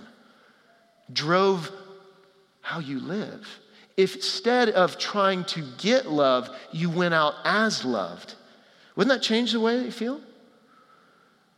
drove 1.13 1.71
how 2.62 2.80
you 2.80 3.00
live. 3.00 3.47
If 3.97 4.15
instead 4.15 4.69
of 4.69 4.97
trying 4.97 5.43
to 5.45 5.63
get 5.78 6.08
love, 6.08 6.50
you 6.71 6.89
went 6.89 7.13
out 7.13 7.36
as 7.43 7.84
loved, 7.84 8.36
wouldn't 8.95 9.13
that 9.13 9.26
change 9.26 9.52
the 9.52 9.60
way 9.60 9.84
you 9.84 9.91
feel? 9.91 10.21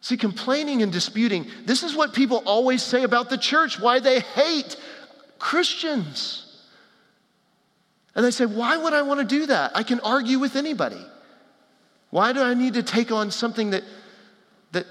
See, 0.02 0.18
complaining 0.18 0.82
and 0.82 0.92
disputing, 0.92 1.46
this 1.66 1.82
is 1.84 1.96
what 1.96 2.14
people 2.14 2.44
always 2.46 2.84
say 2.84 3.04
about 3.04 3.30
the 3.30 3.38
church, 3.38 3.80
why 3.80 4.00
they 4.00 4.20
hate 4.20 4.76
Christians. 5.40 6.40
And 8.16 8.26
they 8.26 8.32
say, 8.32 8.46
why 8.46 8.78
would 8.78 8.94
I 8.94 9.02
want 9.02 9.22
to 9.22 9.26
do 9.26 9.46
that? 9.46 9.72
I 9.76 9.84
can 9.84 10.00
argue 10.02 10.40
with 10.40 10.56
anybody. 10.56 11.04
Why 12.10 12.34
do 12.34 12.42
I 12.42 12.54
need 12.54 12.76
to 12.76 12.84
take 12.84 13.12
on 13.12 13.32
something 13.32 13.72
that, 13.72 13.84
that 14.72 14.86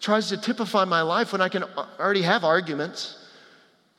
tries 0.00 0.28
to 0.28 0.36
typify 0.36 0.84
my 0.84 1.02
life 1.02 1.32
when 1.32 1.40
I 1.40 1.48
can 1.48 1.64
already 1.98 2.22
have 2.22 2.44
arguments, 2.44 3.16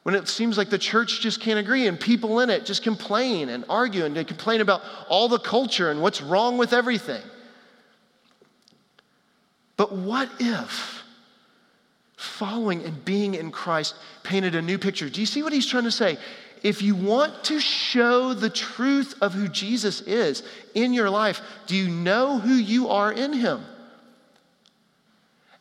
when 0.07 0.15
it 0.15 0.29
seems 0.29 0.57
like 0.57 0.69
the 0.69 0.77
church 0.77 1.19
just 1.19 1.41
can't 1.41 1.59
agree 1.59 1.85
and 1.85 1.99
people 1.99 2.39
in 2.39 2.49
it 2.49 2.65
just 2.65 2.81
complain 2.81 3.49
and 3.49 3.65
argue 3.67 4.05
and 4.05 4.15
they 4.15 4.23
complain 4.23 4.61
about 4.61 4.81
all 5.09 5.27
the 5.27 5.37
culture 5.37 5.91
and 5.91 6.01
what's 6.01 6.21
wrong 6.21 6.57
with 6.57 6.71
everything. 6.71 7.21
But 9.75 9.91
what 9.91 10.29
if 10.39 11.03
following 12.15 12.85
and 12.85 13.03
being 13.03 13.35
in 13.35 13.51
Christ 13.51 13.95
painted 14.23 14.55
a 14.55 14.61
new 14.61 14.77
picture? 14.77 15.09
Do 15.09 15.19
you 15.19 15.25
see 15.25 15.43
what 15.43 15.51
he's 15.51 15.67
trying 15.67 15.83
to 15.83 15.91
say? 15.91 16.17
If 16.63 16.81
you 16.81 16.95
want 16.95 17.43
to 17.43 17.59
show 17.59 18.33
the 18.33 18.49
truth 18.49 19.13
of 19.19 19.33
who 19.33 19.49
Jesus 19.49 19.99
is 19.99 20.41
in 20.73 20.93
your 20.93 21.09
life, 21.09 21.41
do 21.65 21.75
you 21.75 21.89
know 21.89 22.39
who 22.39 22.53
you 22.53 22.87
are 22.87 23.11
in 23.11 23.33
him? 23.33 23.61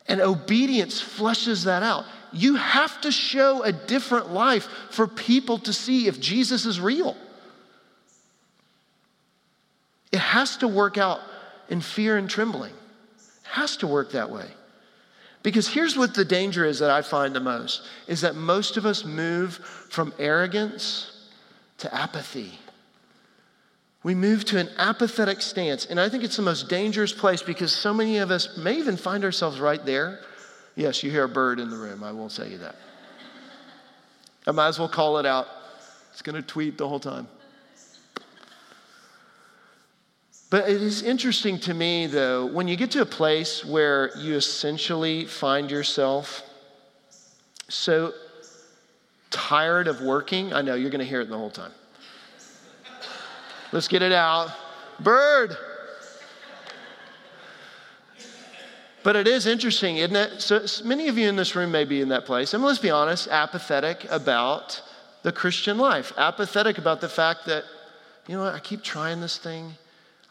And 0.06 0.20
obedience 0.20 1.02
fleshes 1.02 1.64
that 1.64 1.82
out. 1.82 2.04
You 2.32 2.56
have 2.56 3.00
to 3.02 3.10
show 3.10 3.62
a 3.62 3.72
different 3.72 4.32
life 4.32 4.68
for 4.90 5.06
people 5.06 5.58
to 5.60 5.72
see 5.72 6.06
if 6.06 6.20
Jesus 6.20 6.66
is 6.66 6.80
real. 6.80 7.16
It 10.12 10.18
has 10.18 10.56
to 10.58 10.68
work 10.68 10.98
out 10.98 11.20
in 11.68 11.80
fear 11.80 12.16
and 12.16 12.28
trembling. 12.28 12.72
It 12.72 13.48
has 13.50 13.76
to 13.78 13.86
work 13.86 14.12
that 14.12 14.30
way. 14.30 14.46
Because 15.42 15.68
here's 15.68 15.96
what 15.96 16.14
the 16.14 16.24
danger 16.24 16.64
is 16.64 16.80
that 16.80 16.90
I 16.90 17.02
find 17.02 17.34
the 17.34 17.40
most 17.40 17.82
is 18.08 18.22
that 18.22 18.34
most 18.34 18.76
of 18.76 18.84
us 18.84 19.04
move 19.04 19.54
from 19.54 20.12
arrogance 20.18 21.28
to 21.78 21.94
apathy. 21.94 22.58
We 24.02 24.14
move 24.14 24.44
to 24.46 24.58
an 24.58 24.68
apathetic 24.78 25.42
stance. 25.42 25.86
And 25.86 26.00
I 26.00 26.08
think 26.08 26.24
it's 26.24 26.36
the 26.36 26.42
most 26.42 26.68
dangerous 26.68 27.12
place 27.12 27.42
because 27.42 27.72
so 27.72 27.92
many 27.92 28.18
of 28.18 28.30
us 28.30 28.56
may 28.56 28.78
even 28.78 28.96
find 28.96 29.24
ourselves 29.24 29.60
right 29.60 29.84
there. 29.84 30.20
Yes, 30.76 31.02
you 31.02 31.10
hear 31.10 31.24
a 31.24 31.28
bird 31.28 31.58
in 31.58 31.70
the 31.70 31.76
room. 31.76 32.04
I 32.04 32.12
won't 32.12 32.34
tell 32.34 32.46
you 32.46 32.58
that. 32.58 32.76
I 34.46 34.52
might 34.52 34.68
as 34.68 34.78
well 34.78 34.88
call 34.88 35.18
it 35.18 35.26
out. 35.26 35.48
It's 36.12 36.22
going 36.22 36.36
to 36.36 36.42
tweet 36.42 36.78
the 36.78 36.88
whole 36.88 37.00
time. 37.00 37.26
But 40.48 40.68
it 40.68 40.80
is 40.80 41.02
interesting 41.02 41.58
to 41.60 41.74
me, 41.74 42.06
though, 42.06 42.46
when 42.46 42.68
you 42.68 42.76
get 42.76 42.92
to 42.92 43.02
a 43.02 43.06
place 43.06 43.64
where 43.64 44.16
you 44.16 44.36
essentially 44.36 45.24
find 45.24 45.70
yourself 45.70 46.42
so 47.68 48.12
tired 49.30 49.88
of 49.88 50.00
working. 50.00 50.52
I 50.52 50.62
know 50.62 50.74
you're 50.74 50.90
going 50.90 51.00
to 51.00 51.06
hear 51.06 51.20
it 51.20 51.28
the 51.28 51.36
whole 51.36 51.50
time. 51.50 51.72
Let's 53.72 53.88
get 53.88 54.02
it 54.02 54.12
out. 54.12 54.50
Bird. 55.00 55.56
But 59.06 59.14
it 59.14 59.28
is 59.28 59.46
interesting, 59.46 59.98
isn't 59.98 60.16
it? 60.16 60.42
So 60.42 60.66
many 60.84 61.06
of 61.06 61.16
you 61.16 61.28
in 61.28 61.36
this 61.36 61.54
room 61.54 61.70
may 61.70 61.84
be 61.84 62.00
in 62.00 62.08
that 62.08 62.24
place. 62.24 62.54
And 62.54 62.64
let's 62.64 62.80
be 62.80 62.90
honest, 62.90 63.28
apathetic 63.28 64.04
about 64.10 64.82
the 65.22 65.30
Christian 65.30 65.78
life, 65.78 66.12
apathetic 66.18 66.76
about 66.76 67.00
the 67.00 67.08
fact 67.08 67.46
that, 67.46 67.62
you 68.26 68.36
know 68.36 68.44
I 68.44 68.58
keep 68.58 68.82
trying 68.82 69.20
this 69.20 69.38
thing. 69.38 69.74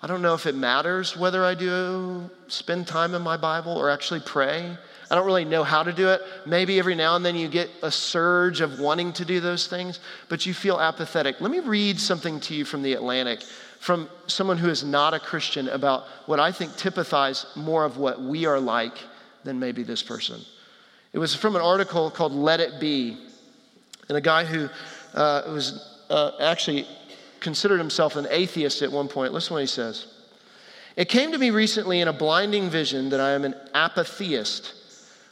I 0.03 0.07
don't 0.07 0.21
know 0.21 0.33
if 0.33 0.45
it 0.45 0.55
matters 0.55 1.15
whether 1.15 1.45
I 1.45 1.55
do 1.55 2.29
spend 2.49 2.85
time 2.85 3.15
in 3.15 3.21
my 3.21 3.37
Bible 3.37 3.71
or 3.71 3.89
actually 3.89 4.19
pray. 4.19 4.77
I 5.09 5.15
don't 5.15 5.25
really 5.25 5.45
know 5.45 5.63
how 5.63 5.81
to 5.81 5.93
do 5.93 6.09
it. 6.09 6.21
Maybe 6.45 6.77
every 6.77 6.95
now 6.95 7.15
and 7.15 7.25
then 7.25 7.37
you 7.37 7.47
get 7.47 7.69
a 7.81 7.89
surge 7.89 8.59
of 8.59 8.81
wanting 8.81 9.13
to 9.13 9.23
do 9.23 9.39
those 9.39 9.67
things, 9.67 10.01
but 10.27 10.45
you 10.45 10.53
feel 10.53 10.81
apathetic. 10.81 11.39
Let 11.39 11.49
me 11.49 11.61
read 11.61 11.97
something 11.97 12.41
to 12.41 12.53
you 12.53 12.65
from 12.65 12.83
the 12.83 12.91
Atlantic 12.91 13.41
from 13.85 14.09
someone 14.25 14.57
who 14.57 14.67
is 14.67 14.83
not 14.83 15.13
a 15.13 15.19
Christian 15.19 15.69
about 15.69 16.05
what 16.25 16.39
I 16.39 16.51
think 16.51 16.75
typifies 16.75 17.45
more 17.55 17.85
of 17.85 17.97
what 17.97 18.19
we 18.19 18.47
are 18.47 18.59
like 18.59 18.97
than 19.43 19.59
maybe 19.59 19.83
this 19.83 20.01
person. 20.01 20.41
It 21.13 21.19
was 21.19 21.35
from 21.35 21.55
an 21.55 21.61
article 21.61 22.09
called 22.09 22.31
Let 22.31 22.59
It 22.59 22.79
Be, 22.79 23.15
and 24.09 24.17
a 24.17 24.21
guy 24.21 24.43
who 24.43 24.69
uh, 25.13 25.43
was 25.49 25.99
uh, 26.09 26.31
actually 26.39 26.87
considered 27.41 27.77
himself 27.77 28.15
an 28.15 28.25
atheist 28.31 28.81
at 28.81 28.91
one 28.91 29.07
point. 29.07 29.33
Listen 29.33 29.49
to 29.49 29.53
what 29.53 29.61
he 29.61 29.67
says. 29.67 30.07
It 30.95 31.07
came 31.07 31.31
to 31.31 31.37
me 31.37 31.51
recently 31.51 32.01
in 32.01 32.07
a 32.07 32.13
blinding 32.13 32.71
vision 32.71 33.09
that 33.09 33.19
I 33.19 33.33
am 33.33 33.45
an 33.45 33.53
apatheist 33.75 34.73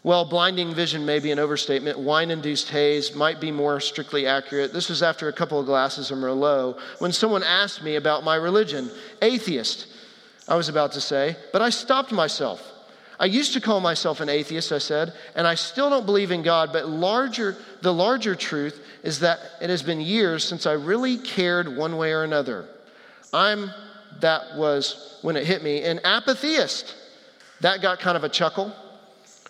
well, 0.03 0.25
blinding 0.25 0.75
vision 0.75 1.05
may 1.05 1.19
be 1.19 1.31
an 1.31 1.39
overstatement. 1.39 1.97
Wine 1.97 2.29
induced 2.29 2.69
haze 2.69 3.15
might 3.15 3.39
be 3.39 3.51
more 3.51 3.79
strictly 3.79 4.27
accurate. 4.27 4.73
This 4.73 4.89
was 4.89 5.01
after 5.01 5.29
a 5.29 5.33
couple 5.33 5.61
of 5.61 5.65
glasses 5.65 6.11
of 6.11 6.17
Merlot 6.17 6.77
when 6.99 7.13
someone 7.13 7.41
asked 7.41 7.81
me 7.81 7.95
about 7.95 8.25
my 8.25 8.35
religion. 8.35 8.91
Atheist, 9.21 9.87
I 10.45 10.55
was 10.55 10.67
about 10.67 10.91
to 10.93 11.01
say, 11.01 11.37
but 11.53 11.61
I 11.61 11.69
stopped 11.69 12.11
myself. 12.11 12.69
I 13.17 13.27
used 13.27 13.53
to 13.53 13.61
call 13.61 13.79
myself 13.79 14.19
an 14.19 14.27
atheist, 14.27 14.73
I 14.73 14.79
said, 14.79 15.13
and 15.35 15.47
I 15.47 15.55
still 15.55 15.89
don't 15.89 16.05
believe 16.05 16.31
in 16.31 16.43
God, 16.43 16.73
but 16.73 16.89
larger, 16.89 17.55
the 17.81 17.93
larger 17.93 18.35
truth 18.35 18.83
is 19.03 19.19
that 19.21 19.39
it 19.61 19.69
has 19.69 19.83
been 19.83 20.01
years 20.01 20.43
since 20.43 20.65
I 20.65 20.73
really 20.73 21.17
cared 21.17 21.77
one 21.77 21.95
way 21.95 22.11
or 22.11 22.23
another. 22.23 22.65
I'm, 23.31 23.71
that 24.19 24.57
was 24.57 25.19
when 25.21 25.37
it 25.37 25.45
hit 25.45 25.63
me, 25.63 25.83
an 25.83 26.01
apatheist. 26.03 26.95
That 27.61 27.81
got 27.81 27.99
kind 27.99 28.17
of 28.17 28.25
a 28.25 28.29
chuckle. 28.29 28.73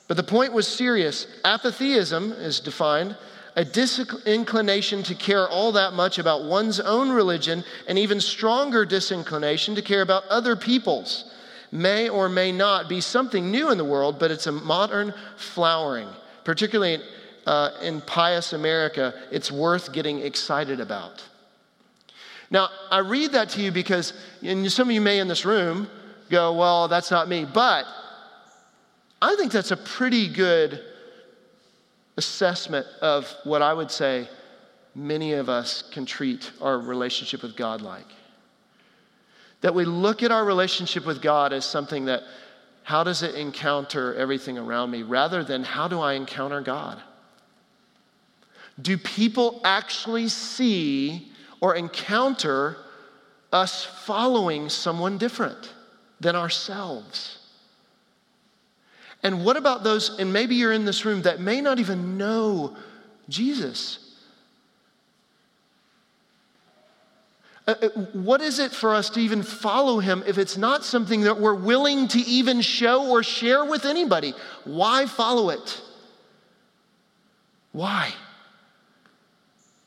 But 0.08 0.18
the 0.18 0.24
point 0.24 0.54
was 0.54 0.68
serious. 0.68 1.28
Apatheism 1.44 2.34
is 2.34 2.60
defined 2.60 3.16
a 3.56 3.64
disinclination 3.64 5.04
to 5.04 5.16
care 5.16 5.48
all 5.48 5.72
that 5.74 5.94
much 5.94 6.18
about 6.18 6.46
one's 6.46 6.80
own 6.80 7.12
religion, 7.12 7.64
and 7.88 8.00
even 8.00 8.20
stronger 8.20 8.86
disinclination 8.86 9.76
to 9.76 9.82
care 9.82 10.02
about 10.02 10.26
other 10.30 10.56
people's. 10.56 11.32
May 11.72 12.10
or 12.10 12.30
may 12.30 12.52
not 12.52 12.90
be 12.90 13.02
something 13.02 13.50
new 13.50 13.72
in 13.72 13.78
the 13.78 13.86
world, 13.86 14.20
but 14.20 14.32
it's 14.32 14.48
a 14.48 14.52
modern 14.52 15.14
flowering, 15.38 16.08
particularly 16.44 17.02
uh, 17.46 17.72
in 17.82 18.02
pious 18.02 18.54
America, 18.54 19.14
it's 19.32 19.52
worth 19.52 19.92
getting 19.92 20.20
excited 20.20 20.80
about. 20.80 21.24
Now, 22.50 22.70
I 22.92 23.00
read 23.00 23.32
that 23.32 23.50
to 23.50 23.62
you 23.62 23.72
because 23.72 24.14
and 24.42 24.72
some 24.72 24.88
of 24.90 24.94
you 24.94 25.02
may 25.02 25.20
in 25.20 25.28
this 25.28 25.46
room 25.46 25.90
go, 26.30 26.54
Well, 26.54 26.88
that's 26.88 27.12
not 27.12 27.28
me. 27.28 27.46
But 27.46 27.86
I 29.24 29.38
think 29.38 29.54
that's 29.54 29.72
a 29.72 29.78
pretty 29.78 30.28
good 30.28 30.84
assessment 32.18 32.86
of 33.02 33.34
what 33.46 33.62
I 33.62 33.74
would 33.74 33.90
say 33.90 34.28
many 34.96 35.32
of 35.32 35.48
us 35.48 35.82
can 35.94 36.06
treat 36.06 36.52
our 36.60 36.78
relationship 36.78 37.42
with 37.42 37.56
God 37.56 37.82
like. 37.82 38.06
That 39.62 39.74
we 39.74 39.86
look 39.86 40.24
at 40.24 40.32
our 40.32 40.44
relationship 40.44 41.06
with 41.06 41.22
God 41.22 41.54
as 41.54 41.64
something 41.64 42.04
that, 42.06 42.24
how 42.84 43.06
does 43.06 43.24
it 43.24 43.36
encounter 43.36 44.14
everything 44.16 44.58
around 44.58 44.92
me, 44.92 45.04
rather 45.04 45.42
than 45.42 45.64
how 45.64 45.88
do 45.88 46.02
I 46.02 46.16
encounter 46.16 46.60
God? 46.60 47.02
Do 48.82 48.98
people 48.98 49.62
actually 49.64 50.28
see 50.28 51.32
or 51.62 51.76
encounter 51.76 52.76
us 53.54 53.86
following 53.86 54.68
someone 54.68 55.18
different 55.18 55.72
than 56.20 56.36
ourselves? 56.36 57.38
And 59.24 59.46
what 59.46 59.56
about 59.56 59.84
those, 59.84 60.20
and 60.20 60.34
maybe 60.34 60.56
you're 60.56 60.74
in 60.74 60.84
this 60.84 61.06
room 61.06 61.22
that 61.22 61.40
may 61.40 61.62
not 61.62 61.80
even 61.80 62.18
know 62.18 62.76
Jesus? 63.30 64.00
Uh, 67.66 67.76
uh, 67.82 67.90
what 68.12 68.42
is 68.42 68.60
it 68.60 68.72
for 68.74 68.94
us 68.94 69.10
to 69.12 69.22
even 69.22 69.42
follow 69.42 70.00
him 70.00 70.22
if 70.28 70.38
it's 70.38 70.58
not 70.58 70.84
something 70.84 71.22
that 71.22 71.40
we're 71.40 71.54
willing 71.54 72.10
to 72.10 72.20
even 72.20 72.60
show 72.60 73.10
or 73.10 73.24
share 73.24 73.64
with 73.64 73.86
anybody? 73.86 74.34
Why 74.66 75.06
follow 75.06 75.50
it? 75.50 75.82
Why? 77.72 78.14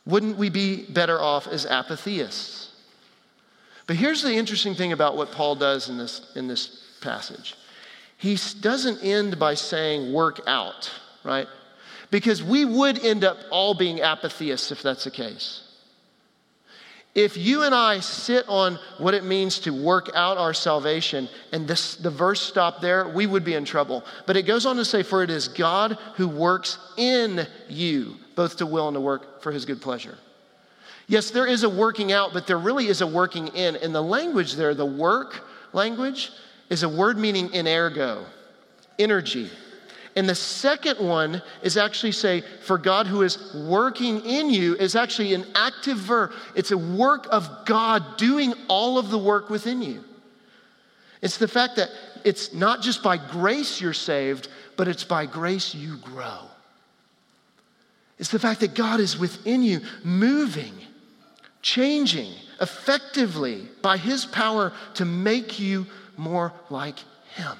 Wouldn't 0.07 0.39
we 0.39 0.49
be 0.49 0.87
better 0.87 1.21
off 1.21 1.47
as 1.47 1.67
apatheists? 1.67 2.71
But 3.87 3.97
here's 3.97 4.23
the 4.23 4.33
interesting 4.33 4.75
thing 4.75 4.93
about 4.93 5.17
what 5.17 5.31
Paul 5.31 5.57
does 5.57 5.91
in 5.91 5.99
this, 5.99 6.33
in 6.35 6.49
this 6.49 6.83
passage 7.03 7.55
he 8.17 8.39
doesn't 8.61 9.03
end 9.03 9.39
by 9.39 9.55
saying 9.55 10.13
work 10.13 10.41
out, 10.47 10.91
right? 11.25 11.47
Because 12.11 12.43
we 12.43 12.65
would 12.65 13.05
end 13.05 13.25
up 13.25 13.37
all 13.51 13.75
being 13.75 14.01
apatheists 14.01 14.73
if 14.73 14.83
that's 14.83 15.05
the 15.05 15.11
case. 15.11 15.63
If 17.15 17.39
you 17.39 17.63
and 17.63 17.75
I 17.75 18.01
sit 18.01 18.45
on 18.47 18.79
what 18.99 19.15
it 19.15 19.25
means 19.25 19.59
to 19.61 19.71
work 19.71 20.11
out 20.15 20.37
our 20.37 20.53
salvation 20.53 21.31
and 21.51 21.67
this, 21.67 21.97
the 21.97 22.11
verse 22.11 22.43
stopped 22.43 22.83
there, 22.83 23.09
we 23.09 23.27
would 23.27 23.43
be 23.43 23.55
in 23.55 23.65
trouble. 23.65 24.05
But 24.27 24.37
it 24.37 24.43
goes 24.43 24.67
on 24.67 24.77
to 24.77 24.85
say, 24.85 25.03
For 25.03 25.23
it 25.23 25.31
is 25.31 25.49
God 25.49 25.97
who 26.17 26.29
works 26.29 26.79
in 26.99 27.47
you, 27.71 28.17
both 28.35 28.59
to 28.59 28.67
will 28.67 28.89
and 28.89 28.95
to 28.97 29.01
work 29.01 29.41
for 29.43 29.51
his 29.51 29.65
good 29.65 29.81
pleasure. 29.81 30.19
Yes, 31.07 31.31
there 31.31 31.47
is 31.47 31.63
a 31.63 31.71
working 31.71 32.13
out, 32.13 32.35
but 32.35 32.47
there 32.47 32.59
really 32.59 32.89
is 32.89 33.01
a 33.01 33.07
working 33.07 33.49
in. 33.49 33.77
And 33.77 33.95
the 33.95 34.03
language 34.03 34.55
there, 34.55 34.75
the 34.75 34.85
work 34.85 35.43
language, 35.73 36.33
is 36.71 36.83
a 36.83 36.89
word 36.89 37.19
meaning 37.19 37.49
energo, 37.51 38.25
energy. 38.99 39.51
And 40.17 40.27
the 40.27 40.35
second 40.35 40.99
one 40.99 41.43
is 41.63 41.77
actually 41.77 42.13
say, 42.13 42.43
for 42.63 42.79
God 42.79 43.07
who 43.07 43.23
is 43.23 43.55
working 43.55 44.25
in 44.25 44.49
you 44.49 44.75
is 44.77 44.97
actually 44.97 45.35
an 45.35 45.45
active 45.55 45.99
verb. 45.99 46.33
It's 46.55 46.71
a 46.71 46.79
work 46.79 47.29
of 47.31 47.67
God 47.67 48.17
doing 48.17 48.55
all 48.69 48.99
of 48.99 49.11
the 49.11 49.19
work 49.19 49.51
within 49.51 49.83
you. 49.83 50.03
It's 51.21 51.37
the 51.37 51.49
fact 51.49 51.77
that 51.77 51.91
it's 52.25 52.55
not 52.55 52.81
just 52.81 53.03
by 53.03 53.19
grace 53.19 53.81
you're 53.81 53.93
saved, 53.93 54.49
but 54.77 54.89
it's 54.89 55.05
by 55.05 55.27
grace 55.27 55.75
you 55.75 55.99
grow. 55.99 56.39
It's 58.19 58.31
the 58.31 58.39
fact 58.39 58.61
that 58.61 58.75
God 58.75 59.01
is 59.01 59.19
within 59.19 59.63
you, 59.63 59.81
moving, 60.03 60.73
changing 61.61 62.33
effectively 62.61 63.69
by 63.83 63.99
His 63.99 64.25
power 64.25 64.73
to 64.95 65.05
make 65.05 65.59
you 65.59 65.87
more 66.17 66.53
like 66.71 66.99
Him. 67.35 67.57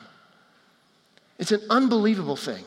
It's 1.39 1.53
an 1.53 1.63
unbelievable 1.71 2.37
thing. 2.37 2.65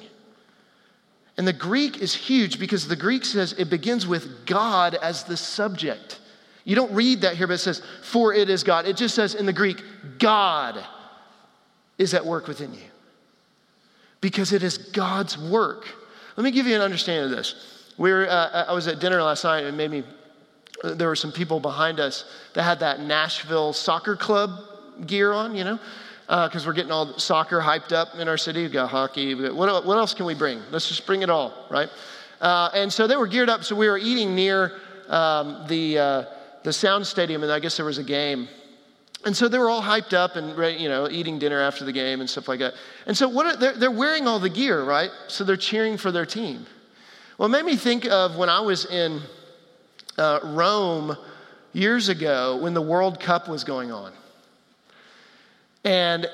And 1.38 1.48
the 1.48 1.54
Greek 1.54 2.00
is 2.00 2.14
huge 2.14 2.60
because 2.60 2.88
the 2.88 2.96
Greek 2.96 3.24
says 3.24 3.54
it 3.54 3.70
begins 3.70 4.06
with 4.06 4.46
God 4.46 4.96
as 4.96 5.24
the 5.24 5.38
subject. 5.38 6.20
You 6.66 6.76
don't 6.76 6.92
read 6.94 7.22
that 7.22 7.36
here, 7.36 7.48
but 7.48 7.54
it 7.54 7.60
says, 7.60 7.82
for 8.04 8.34
it 8.34 8.50
is 8.50 8.64
God. 8.64 8.86
It 8.86 8.98
just 8.98 9.16
says 9.16 9.36
in 9.36 9.46
the 9.46 9.54
Greek, 9.54 9.82
God 10.20 10.84
is 11.98 12.14
at 12.14 12.26
work 12.26 12.48
within 12.48 12.74
you. 12.74 12.82
Because 14.22 14.52
it 14.52 14.64
is 14.64 14.78
God's 14.78 15.38
work. 15.38 15.88
Let 16.36 16.44
me 16.44 16.52
give 16.52 16.68
you 16.68 16.76
an 16.76 16.82
understanding 16.82 17.32
of 17.32 17.38
this. 17.38 17.90
We 17.98 18.12
were, 18.12 18.28
uh, 18.30 18.66
I 18.68 18.74
was 18.74 18.88
at 18.88 19.00
dinner 19.00 19.24
last 19.24 19.46
night 19.46 19.60
and 19.60 19.70
it 19.70 19.72
made 19.72 19.92
me, 19.92 20.04
there 20.84 21.08
were 21.08 21.16
some 21.16 21.32
people 21.32 21.60
behind 21.60 22.00
us 22.00 22.26
that 22.54 22.64
had 22.64 22.82
that 22.82 23.00
Nashville 23.00 23.72
soccer 23.72 24.16
club 24.16 24.52
gear 25.06 25.32
on, 25.32 25.56
you 25.56 25.64
know? 25.64 25.80
because 26.30 26.64
uh, 26.64 26.70
we're 26.70 26.74
getting 26.74 26.92
all 26.92 27.18
soccer 27.18 27.60
hyped 27.60 27.92
up 27.92 28.14
in 28.14 28.28
our 28.28 28.38
city. 28.38 28.62
We've 28.62 28.72
got 28.72 28.92
hockey. 28.92 29.34
What, 29.34 29.84
what 29.84 29.98
else 29.98 30.14
can 30.14 30.28
we 30.28 30.36
bring? 30.36 30.62
Let's 30.70 30.88
just 30.88 31.08
bring 31.08 31.24
it 31.24 31.30
all, 31.32 31.66
right? 31.72 31.90
Uh, 32.40 32.70
and 32.76 32.94
so 32.94 33.08
they 33.08 33.16
were 33.16 33.26
geared 33.26 33.50
up. 33.50 33.64
So 33.64 33.76
we 33.76 33.90
were 33.90 33.98
eating 33.98 34.36
near 34.36 34.74
um, 35.08 35.66
the, 35.68 35.98
uh, 35.98 36.24
the 36.64 36.72
sound 36.72 37.08
stadium, 37.08 37.42
and 37.42 37.52
I 37.52 37.60
guess 37.60 37.78
there 37.78 37.86
was 37.86 37.98
a 37.98 38.04
game. 38.04 38.48
And 39.26 39.36
so 39.36 39.48
they 39.48 39.58
were 39.58 39.70
all 39.70 39.82
hyped 39.82 40.14
up 40.14 40.36
and 40.36 40.56
you 40.80 40.88
know, 40.88 41.10
eating 41.10 41.40
dinner 41.40 41.60
after 41.60 41.84
the 41.84 41.92
game 41.92 42.22
and 42.22 42.30
stuff 42.30 42.48
like 42.48 42.60
that. 42.60 42.76
And 43.08 43.18
so 43.18 43.28
what 43.28 43.48
are, 43.48 43.58
they're, 43.58 43.74
they're 43.74 43.92
wearing 43.92 44.28
all 44.28 44.40
the 44.40 44.50
gear, 44.50 44.84
right? 44.84 45.10
So 45.28 45.44
they're 45.44 45.58
cheering 45.58 45.98
for 45.98 46.12
their 46.12 46.28
team. 46.28 46.68
Well, 47.40 47.48
it 47.48 47.52
made 47.52 47.66
me 47.66 47.76
think 47.76 48.06
of 48.06 48.38
when 48.38 48.50
I 48.50 48.62
was 48.62 48.86
in 48.86 49.22
uh, 50.18 50.42
Rome 50.44 51.18
years 51.74 52.08
ago 52.08 52.58
when 52.58 52.74
the 52.74 52.82
World 52.82 53.20
Cup 53.20 53.50
was 53.50 53.64
going 53.64 53.92
on. 53.92 54.14
And 55.84 56.30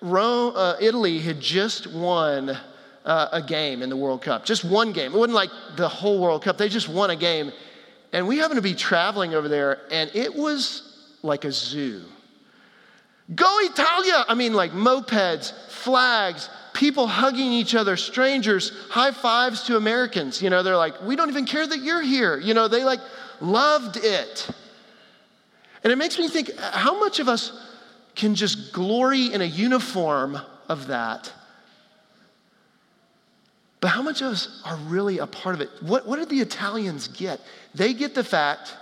Rome, 0.00 0.54
uh, 0.56 0.76
Italy 0.80 1.18
had 1.18 1.40
just 1.40 1.86
won 1.86 2.56
uh, 3.04 3.28
a 3.32 3.42
game 3.42 3.82
in 3.82 3.88
the 3.88 3.96
World 3.96 4.22
Cup, 4.22 4.44
just 4.44 4.64
one 4.64 4.92
game. 4.92 5.14
It 5.14 5.18
wasn't 5.18 5.34
like 5.34 5.50
the 5.76 5.88
whole 5.88 6.20
World 6.20 6.42
Cup, 6.42 6.58
they 6.58 6.68
just 6.68 6.88
won 6.88 7.10
a 7.10 7.16
game. 7.16 7.52
And 8.12 8.26
we 8.26 8.38
happened 8.38 8.56
to 8.56 8.62
be 8.62 8.74
traveling 8.74 9.34
over 9.34 9.48
there, 9.48 9.80
and 9.90 10.10
it 10.14 10.34
was 10.34 11.14
like 11.22 11.44
a 11.44 11.52
zoo. 11.52 12.04
Go 13.34 13.58
Italia! 13.60 14.24
I 14.28 14.34
mean, 14.34 14.54
like 14.54 14.72
mopeds, 14.72 15.52
flags, 15.68 16.48
people 16.72 17.06
hugging 17.06 17.52
each 17.52 17.74
other, 17.74 17.96
strangers, 17.96 18.72
high 18.88 19.10
fives 19.10 19.64
to 19.64 19.76
Americans. 19.76 20.40
You 20.40 20.48
know, 20.48 20.62
they're 20.62 20.76
like, 20.76 21.02
we 21.02 21.16
don't 21.16 21.28
even 21.28 21.44
care 21.44 21.66
that 21.66 21.80
you're 21.80 22.00
here. 22.00 22.38
You 22.38 22.54
know, 22.54 22.68
they 22.68 22.84
like 22.84 23.00
loved 23.40 23.98
it. 23.98 24.48
And 25.84 25.92
it 25.92 25.96
makes 25.96 26.18
me 26.18 26.28
think 26.28 26.56
how 26.58 26.98
much 26.98 27.20
of 27.20 27.28
us 27.28 27.52
can 28.18 28.34
just 28.34 28.72
glory 28.72 29.32
in 29.32 29.40
a 29.40 29.46
uniform 29.46 30.38
of 30.68 30.88
that. 30.88 31.32
But 33.80 33.88
how 33.88 34.02
much 34.02 34.20
of 34.20 34.32
us 34.32 34.60
are 34.64 34.76
really 34.76 35.18
a 35.18 35.26
part 35.26 35.54
of 35.54 35.60
it? 35.60 35.70
What, 35.80 36.06
what 36.06 36.18
did 36.18 36.28
the 36.28 36.40
Italians 36.40 37.06
get? 37.06 37.40
They 37.74 37.94
get 37.94 38.16
the 38.16 38.24
fact 38.24 38.74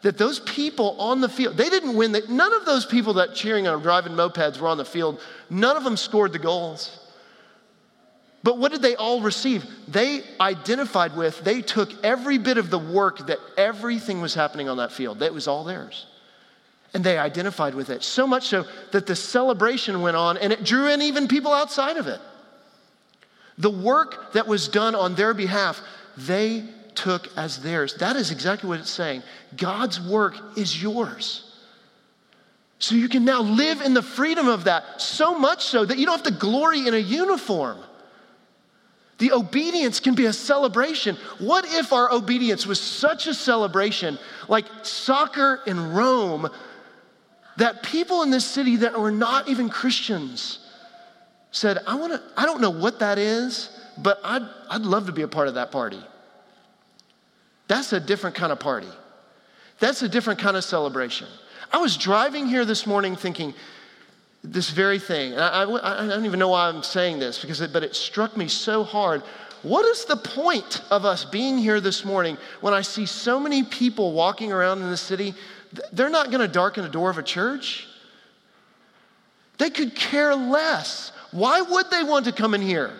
that 0.00 0.16
those 0.16 0.40
people 0.40 0.98
on 0.98 1.20
the 1.20 1.28
field, 1.28 1.58
they 1.58 1.68
didn't 1.68 1.96
win. 1.96 2.12
The, 2.12 2.22
none 2.30 2.54
of 2.54 2.64
those 2.64 2.86
people 2.86 3.14
that 3.14 3.34
cheering 3.34 3.68
on 3.68 3.82
driving 3.82 4.12
mopeds 4.12 4.58
were 4.58 4.68
on 4.68 4.78
the 4.78 4.86
field. 4.86 5.20
None 5.50 5.76
of 5.76 5.84
them 5.84 5.98
scored 5.98 6.32
the 6.32 6.38
goals. 6.38 6.98
But 8.42 8.56
what 8.56 8.72
did 8.72 8.80
they 8.80 8.96
all 8.96 9.20
receive? 9.20 9.66
They 9.86 10.22
identified 10.40 11.14
with, 11.14 11.44
they 11.44 11.60
took 11.60 11.92
every 12.02 12.38
bit 12.38 12.56
of 12.56 12.70
the 12.70 12.78
work 12.78 13.26
that 13.26 13.38
everything 13.58 14.22
was 14.22 14.32
happening 14.32 14.70
on 14.70 14.78
that 14.78 14.92
field. 14.92 15.18
That 15.18 15.34
was 15.34 15.46
all 15.46 15.64
theirs. 15.64 16.06
And 16.94 17.04
they 17.04 17.18
identified 17.18 17.74
with 17.74 17.90
it. 17.90 18.02
So 18.02 18.26
much 18.26 18.48
so 18.48 18.64
that 18.92 19.06
the 19.06 19.16
celebration 19.16 20.00
went 20.00 20.16
on 20.16 20.38
and 20.38 20.52
it 20.52 20.64
drew 20.64 20.88
in 20.88 21.02
even 21.02 21.28
people 21.28 21.52
outside 21.52 21.96
of 21.96 22.06
it. 22.06 22.20
The 23.58 23.70
work 23.70 24.32
that 24.32 24.46
was 24.46 24.68
done 24.68 24.94
on 24.94 25.14
their 25.14 25.34
behalf, 25.34 25.80
they 26.16 26.64
took 26.94 27.28
as 27.36 27.58
theirs. 27.58 27.94
That 27.94 28.16
is 28.16 28.30
exactly 28.30 28.68
what 28.68 28.80
it's 28.80 28.90
saying. 28.90 29.22
God's 29.56 30.00
work 30.00 30.36
is 30.56 30.82
yours. 30.82 31.44
So 32.78 32.94
you 32.94 33.08
can 33.08 33.24
now 33.24 33.42
live 33.42 33.80
in 33.80 33.92
the 33.92 34.02
freedom 34.02 34.48
of 34.48 34.64
that, 34.64 35.00
so 35.00 35.36
much 35.36 35.64
so 35.64 35.84
that 35.84 35.98
you 35.98 36.06
don't 36.06 36.16
have 36.16 36.32
to 36.32 36.38
glory 36.38 36.86
in 36.86 36.94
a 36.94 36.98
uniform. 36.98 37.78
The 39.18 39.32
obedience 39.32 39.98
can 39.98 40.14
be 40.14 40.26
a 40.26 40.32
celebration. 40.32 41.16
What 41.38 41.64
if 41.66 41.92
our 41.92 42.12
obedience 42.12 42.66
was 42.66 42.80
such 42.80 43.26
a 43.26 43.34
celebration, 43.34 44.16
like 44.46 44.66
soccer 44.82 45.60
in 45.66 45.92
Rome 45.92 46.48
that 47.58 47.82
people 47.82 48.22
in 48.22 48.30
this 48.30 48.44
city 48.44 48.76
that 48.76 48.98
were 48.98 49.10
not 49.10 49.48
even 49.48 49.68
Christians 49.68 50.60
said, 51.50 51.78
I 51.88 51.96
want 51.96 52.12
to, 52.12 52.22
I 52.36 52.46
don't 52.46 52.60
know 52.60 52.70
what 52.70 53.00
that 53.00 53.18
is, 53.18 53.70
but 53.98 54.20
I'd, 54.22 54.48
I'd 54.70 54.82
love 54.82 55.06
to 55.06 55.12
be 55.12 55.22
a 55.22 55.28
part 55.28 55.48
of 55.48 55.54
that 55.54 55.72
party. 55.72 56.00
That's 57.66 57.92
a 57.92 57.98
different 57.98 58.36
kind 58.36 58.52
of 58.52 58.60
party. 58.60 58.88
That's 59.80 60.02
a 60.02 60.08
different 60.08 60.38
kind 60.38 60.56
of 60.56 60.62
celebration. 60.62 61.26
I 61.72 61.78
was 61.78 61.96
driving 61.96 62.46
here 62.46 62.64
this 62.64 62.86
morning 62.86 63.16
thinking 63.16 63.54
this 64.44 64.70
very 64.70 65.00
thing. 65.00 65.32
And 65.32 65.40
I, 65.40 65.64
I, 65.64 66.04
I 66.04 66.06
don't 66.06 66.26
even 66.26 66.38
know 66.38 66.50
why 66.50 66.68
I'm 66.68 66.84
saying 66.84 67.18
this, 67.18 67.40
because 67.40 67.60
it, 67.60 67.72
but 67.72 67.82
it 67.82 67.96
struck 67.96 68.36
me 68.36 68.46
so 68.46 68.84
hard. 68.84 69.22
What 69.62 69.84
is 69.84 70.04
the 70.04 70.16
point 70.16 70.82
of 70.92 71.04
us 71.04 71.24
being 71.24 71.58
here 71.58 71.80
this 71.80 72.04
morning 72.04 72.38
when 72.60 72.72
I 72.72 72.82
see 72.82 73.04
so 73.04 73.40
many 73.40 73.64
people 73.64 74.12
walking 74.12 74.52
around 74.52 74.80
in 74.80 74.90
the 74.90 74.96
city 74.96 75.34
they're 75.92 76.10
not 76.10 76.30
going 76.30 76.40
to 76.40 76.48
darken 76.48 76.82
the 76.82 76.90
door 76.90 77.10
of 77.10 77.18
a 77.18 77.22
church. 77.22 77.86
They 79.58 79.70
could 79.70 79.94
care 79.94 80.34
less. 80.34 81.12
Why 81.30 81.60
would 81.60 81.90
they 81.90 82.04
want 82.04 82.24
to 82.26 82.32
come 82.32 82.54
in 82.54 82.62
here? 82.62 82.92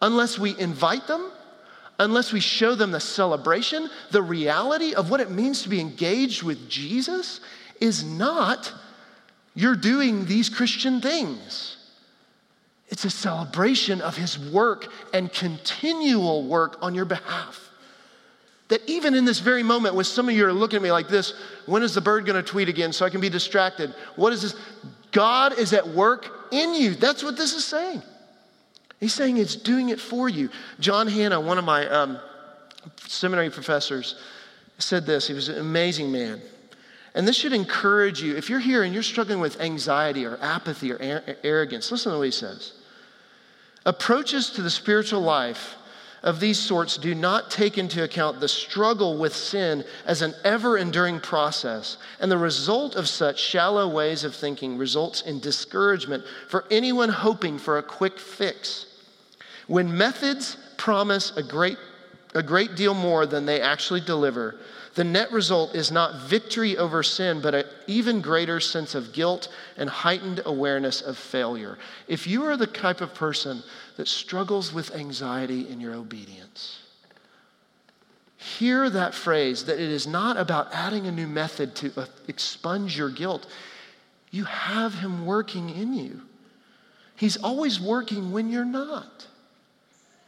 Unless 0.00 0.38
we 0.38 0.58
invite 0.58 1.06
them, 1.06 1.30
unless 1.98 2.32
we 2.32 2.40
show 2.40 2.74
them 2.74 2.90
the 2.90 3.00
celebration, 3.00 3.90
the 4.10 4.22
reality 4.22 4.94
of 4.94 5.10
what 5.10 5.20
it 5.20 5.30
means 5.30 5.62
to 5.62 5.68
be 5.68 5.80
engaged 5.80 6.42
with 6.42 6.68
Jesus 6.68 7.40
is 7.80 8.04
not 8.04 8.72
you're 9.54 9.76
doing 9.76 10.24
these 10.24 10.48
Christian 10.48 11.00
things. 11.00 11.76
It's 12.88 13.04
a 13.04 13.10
celebration 13.10 14.00
of 14.00 14.16
his 14.16 14.38
work 14.38 14.86
and 15.12 15.32
continual 15.32 16.44
work 16.46 16.78
on 16.80 16.94
your 16.94 17.04
behalf. 17.04 17.70
That 18.72 18.88
even 18.88 19.12
in 19.14 19.26
this 19.26 19.38
very 19.38 19.62
moment, 19.62 19.96
when 19.96 20.06
some 20.06 20.30
of 20.30 20.34
you 20.34 20.46
are 20.46 20.52
looking 20.52 20.78
at 20.78 20.82
me 20.82 20.90
like 20.90 21.06
this, 21.06 21.34
when 21.66 21.82
is 21.82 21.92
the 21.92 22.00
bird 22.00 22.24
going 22.24 22.42
to 22.42 22.50
tweet 22.50 22.70
again 22.70 22.90
so 22.94 23.04
I 23.04 23.10
can 23.10 23.20
be 23.20 23.28
distracted? 23.28 23.94
What 24.16 24.32
is 24.32 24.40
this? 24.40 24.54
God 25.10 25.58
is 25.58 25.74
at 25.74 25.86
work 25.86 26.48
in 26.50 26.72
you. 26.72 26.94
That's 26.94 27.22
what 27.22 27.36
this 27.36 27.52
is 27.52 27.66
saying. 27.66 28.00
He's 28.98 29.12
saying 29.12 29.36
it's 29.36 29.56
doing 29.56 29.90
it 29.90 30.00
for 30.00 30.26
you. 30.26 30.48
John 30.80 31.06
Hannah, 31.06 31.38
one 31.38 31.58
of 31.58 31.66
my 31.66 31.86
um, 31.86 32.18
seminary 33.06 33.50
professors, 33.50 34.14
said 34.78 35.04
this. 35.04 35.28
He 35.28 35.34
was 35.34 35.50
an 35.50 35.58
amazing 35.58 36.10
man. 36.10 36.40
And 37.14 37.28
this 37.28 37.36
should 37.36 37.52
encourage 37.52 38.22
you. 38.22 38.38
If 38.38 38.48
you're 38.48 38.58
here 38.58 38.84
and 38.84 38.94
you're 38.94 39.02
struggling 39.02 39.40
with 39.40 39.60
anxiety 39.60 40.24
or 40.24 40.38
apathy 40.40 40.92
or 40.92 41.22
arrogance, 41.44 41.92
listen 41.92 42.10
to 42.12 42.16
what 42.16 42.24
he 42.24 42.30
says. 42.30 42.72
Approaches 43.84 44.48
to 44.52 44.62
the 44.62 44.70
spiritual 44.70 45.20
life 45.20 45.74
of 46.22 46.38
these 46.38 46.58
sorts 46.58 46.96
do 46.96 47.14
not 47.14 47.50
take 47.50 47.78
into 47.78 48.04
account 48.04 48.38
the 48.38 48.48
struggle 48.48 49.18
with 49.18 49.34
sin 49.34 49.84
as 50.06 50.22
an 50.22 50.34
ever 50.44 50.78
enduring 50.78 51.18
process, 51.20 51.96
and 52.20 52.30
the 52.30 52.38
result 52.38 52.94
of 52.94 53.08
such 53.08 53.40
shallow 53.40 53.88
ways 53.88 54.22
of 54.22 54.34
thinking 54.34 54.78
results 54.78 55.22
in 55.22 55.40
discouragement 55.40 56.24
for 56.48 56.64
anyone 56.70 57.08
hoping 57.08 57.58
for 57.58 57.78
a 57.78 57.82
quick 57.82 58.18
fix. 58.18 58.86
When 59.66 59.96
methods 59.96 60.56
promise 60.76 61.36
a 61.36 61.42
great, 61.42 61.78
a 62.34 62.42
great 62.42 62.76
deal 62.76 62.94
more 62.94 63.26
than 63.26 63.46
they 63.46 63.60
actually 63.60 64.00
deliver, 64.00 64.56
the 64.94 65.04
net 65.04 65.32
result 65.32 65.74
is 65.74 65.90
not 65.90 66.28
victory 66.28 66.76
over 66.76 67.02
sin, 67.02 67.40
but 67.40 67.54
an 67.54 67.64
even 67.86 68.20
greater 68.20 68.60
sense 68.60 68.94
of 68.94 69.12
guilt 69.12 69.48
and 69.76 69.88
heightened 69.88 70.40
awareness 70.44 71.00
of 71.00 71.18
failure. 71.18 71.78
If 72.08 72.26
you 72.26 72.44
are 72.44 72.56
the 72.56 72.66
type 72.66 73.00
of 73.00 73.14
person 73.14 73.62
that 73.96 74.08
struggles 74.08 74.72
with 74.72 74.94
anxiety 74.94 75.68
in 75.68 75.80
your 75.80 75.94
obedience, 75.94 76.80
hear 78.36 78.90
that 78.90 79.14
phrase 79.14 79.64
that 79.66 79.80
it 79.80 79.90
is 79.90 80.06
not 80.06 80.36
about 80.36 80.72
adding 80.72 81.06
a 81.06 81.12
new 81.12 81.26
method 81.26 81.74
to 81.76 81.92
uh, 81.96 82.06
expunge 82.28 82.96
your 82.98 83.10
guilt. 83.10 83.46
You 84.30 84.44
have 84.44 84.94
Him 84.94 85.26
working 85.26 85.70
in 85.70 85.94
you. 85.94 86.22
He's 87.16 87.36
always 87.36 87.80
working 87.80 88.32
when 88.32 88.50
you're 88.50 88.64
not. 88.64 89.28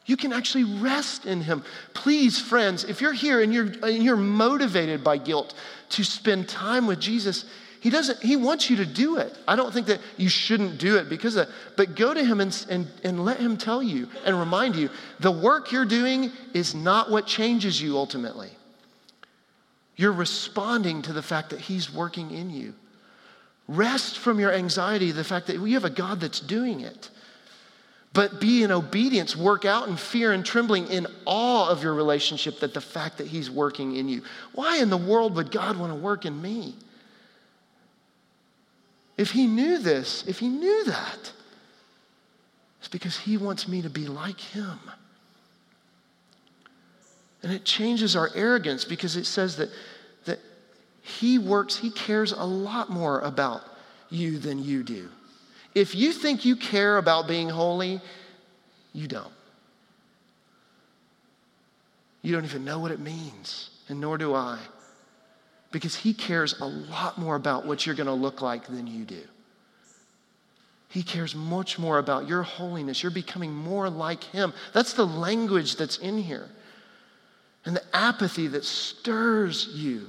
You 0.06 0.16
can 0.16 0.32
actually 0.32 0.64
rest 0.64 1.24
in 1.24 1.40
Him. 1.40 1.64
Please, 1.94 2.38
friends, 2.38 2.84
if 2.84 3.00
you're 3.00 3.12
here 3.12 3.42
and 3.42 3.52
you're, 3.52 3.72
and 3.82 4.02
you're 4.02 4.16
motivated 4.16 5.02
by 5.02 5.16
guilt 5.16 5.54
to 5.90 6.04
spend 6.04 6.48
time 6.48 6.86
with 6.86 7.00
Jesus, 7.00 7.46
he 7.84 7.90
doesn't, 7.90 8.22
he 8.22 8.36
wants 8.36 8.70
you 8.70 8.76
to 8.76 8.86
do 8.86 9.18
it. 9.18 9.36
I 9.46 9.56
don't 9.56 9.70
think 9.70 9.88
that 9.88 10.00
you 10.16 10.30
shouldn't 10.30 10.78
do 10.78 10.96
it 10.96 11.10
because 11.10 11.36
of, 11.36 11.50
but 11.76 11.94
go 11.94 12.14
to 12.14 12.24
him 12.24 12.40
and, 12.40 12.66
and, 12.70 12.90
and 13.04 13.24
let 13.26 13.38
him 13.38 13.58
tell 13.58 13.82
you 13.82 14.08
and 14.24 14.38
remind 14.38 14.74
you 14.74 14.88
the 15.20 15.30
work 15.30 15.70
you're 15.70 15.84
doing 15.84 16.32
is 16.54 16.74
not 16.74 17.10
what 17.10 17.26
changes 17.26 17.82
you 17.82 17.98
ultimately. 17.98 18.48
You're 19.96 20.12
responding 20.12 21.02
to 21.02 21.12
the 21.12 21.20
fact 21.22 21.50
that 21.50 21.60
he's 21.60 21.92
working 21.92 22.30
in 22.30 22.48
you. 22.48 22.74
Rest 23.68 24.18
from 24.18 24.40
your 24.40 24.52
anxiety, 24.52 25.12
the 25.12 25.22
fact 25.22 25.46
that 25.48 25.60
we 25.60 25.72
have 25.72 25.84
a 25.84 25.90
God 25.90 26.20
that's 26.20 26.40
doing 26.40 26.80
it. 26.80 27.10
But 28.14 28.40
be 28.40 28.62
in 28.62 28.70
obedience, 28.70 29.36
work 29.36 29.64
out 29.64 29.88
in 29.88 29.96
fear 29.96 30.32
and 30.32 30.46
trembling, 30.46 30.86
in 30.86 31.08
awe 31.26 31.68
of 31.68 31.82
your 31.82 31.94
relationship, 31.94 32.60
that 32.60 32.72
the 32.72 32.80
fact 32.80 33.18
that 33.18 33.26
He's 33.26 33.50
working 33.50 33.96
in 33.96 34.08
you. 34.08 34.22
Why 34.52 34.78
in 34.78 34.88
the 34.88 34.96
world 34.96 35.34
would 35.34 35.50
God 35.50 35.76
want 35.76 35.92
to 35.92 35.98
work 35.98 36.24
in 36.24 36.40
me? 36.40 36.76
If 39.16 39.32
He 39.32 39.48
knew 39.48 39.78
this, 39.78 40.24
if 40.28 40.38
He 40.38 40.48
knew 40.48 40.84
that, 40.84 41.32
it's 42.78 42.88
because 42.88 43.18
He 43.18 43.36
wants 43.36 43.66
me 43.66 43.82
to 43.82 43.90
be 43.90 44.06
like 44.06 44.38
Him. 44.38 44.78
And 47.42 47.52
it 47.52 47.64
changes 47.64 48.14
our 48.14 48.30
arrogance 48.36 48.84
because 48.84 49.16
it 49.16 49.26
says 49.26 49.56
that, 49.56 49.70
that 50.24 50.38
He 51.02 51.40
works, 51.40 51.76
He 51.76 51.90
cares 51.90 52.30
a 52.30 52.44
lot 52.44 52.90
more 52.90 53.18
about 53.20 53.62
you 54.08 54.38
than 54.38 54.62
you 54.62 54.84
do. 54.84 55.08
If 55.74 55.94
you 55.94 56.12
think 56.12 56.44
you 56.44 56.56
care 56.56 56.98
about 56.98 57.26
being 57.26 57.48
holy, 57.48 58.00
you 58.92 59.08
don't. 59.08 59.32
You 62.22 62.32
don't 62.32 62.44
even 62.44 62.64
know 62.64 62.78
what 62.78 62.90
it 62.90 63.00
means, 63.00 63.70
and 63.88 64.00
nor 64.00 64.16
do 64.16 64.34
I 64.34 64.58
because 65.74 65.96
He 65.96 66.14
cares 66.14 66.60
a 66.60 66.64
lot 66.64 67.18
more 67.18 67.34
about 67.34 67.66
what 67.66 67.84
you're 67.84 67.96
going 67.96 68.06
to 68.06 68.12
look 68.12 68.40
like 68.40 68.68
than 68.68 68.86
you 68.86 69.04
do. 69.04 69.22
He 70.88 71.02
cares 71.02 71.34
much 71.34 71.80
more 71.80 71.98
about 71.98 72.28
your 72.28 72.44
holiness. 72.44 73.02
You're 73.02 73.10
becoming 73.10 73.52
more 73.52 73.90
like 73.90 74.22
Him. 74.22 74.54
That's 74.72 74.92
the 74.92 75.04
language 75.04 75.74
that's 75.74 75.98
in 75.98 76.16
here. 76.16 76.48
And 77.64 77.74
the 77.74 77.82
apathy 77.92 78.46
that 78.46 78.64
stirs 78.64 79.66
you 79.74 80.06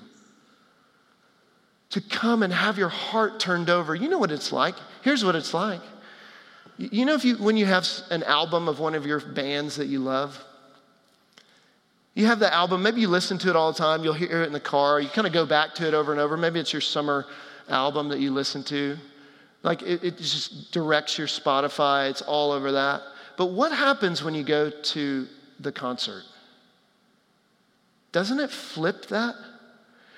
to 1.96 2.02
come 2.02 2.44
and 2.44 2.52
have 2.52 2.78
your 2.78 2.90
heart 2.90 3.40
turned 3.40 3.70
over. 3.70 3.96
You 3.96 4.10
know 4.10 4.18
what 4.18 4.30
it's 4.30 4.52
like. 4.52 4.76
Here's 5.02 5.24
what 5.24 5.34
it's 5.34 5.54
like. 5.54 5.80
You 6.78 7.06
know, 7.06 7.14
if 7.14 7.24
you, 7.24 7.38
when 7.38 7.56
you 7.56 7.66
have 7.68 7.88
an 8.10 8.22
album 8.24 8.68
of 8.68 8.82
one 8.82 8.96
of 8.96 9.06
your 9.06 9.22
bands 9.22 9.78
that 9.78 9.86
you 9.86 10.00
love, 10.00 10.38
you 12.14 12.26
have 12.26 12.40
the 12.40 12.54
album, 12.54 12.84
maybe 12.84 13.00
you 13.00 13.08
listen 13.08 13.38
to 13.38 13.50
it 13.50 13.56
all 13.56 13.72
the 13.72 13.78
time, 13.78 14.04
you'll 14.04 14.12
hear 14.12 14.42
it 14.42 14.48
in 14.48 14.52
the 14.52 14.60
car, 14.60 15.00
you 15.00 15.08
kind 15.08 15.26
of 15.26 15.32
go 15.32 15.46
back 15.46 15.74
to 15.76 15.88
it 15.88 15.94
over 15.94 16.12
and 16.12 16.20
over. 16.20 16.36
Maybe 16.36 16.60
it's 16.60 16.74
your 16.74 16.82
summer 16.82 17.28
album 17.70 18.10
that 18.10 18.20
you 18.20 18.30
listen 18.30 18.62
to. 18.66 18.98
Like 19.64 19.82
it, 19.82 20.04
it 20.04 20.18
just 20.18 20.74
directs 20.74 21.18
your 21.18 21.28
Spotify, 21.28 22.10
it's 22.10 22.22
all 22.22 22.52
over 22.52 22.74
that. 22.74 23.04
But 23.38 23.54
what 23.54 23.72
happens 23.72 24.22
when 24.22 24.34
you 24.34 24.44
go 24.44 24.70
to 24.70 25.28
the 25.62 25.72
concert? 25.72 26.24
Doesn't 28.12 28.42
it 28.42 28.52
flip 28.52 29.06
that? 29.06 29.36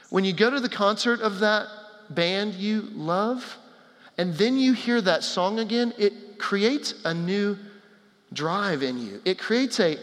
When 0.09 0.23
you 0.23 0.33
go 0.33 0.49
to 0.49 0.59
the 0.59 0.69
concert 0.69 1.21
of 1.21 1.39
that 1.39 1.67
band 2.09 2.53
you 2.53 2.81
love, 2.93 3.57
and 4.17 4.33
then 4.33 4.57
you 4.57 4.73
hear 4.73 5.01
that 5.01 5.23
song 5.23 5.59
again, 5.59 5.93
it 5.97 6.39
creates 6.39 6.93
a 7.05 7.13
new 7.13 7.57
drive 8.33 8.83
in 8.83 8.99
you. 8.99 9.21
It 9.25 9.37
creates 9.37 9.79
a 9.79 9.97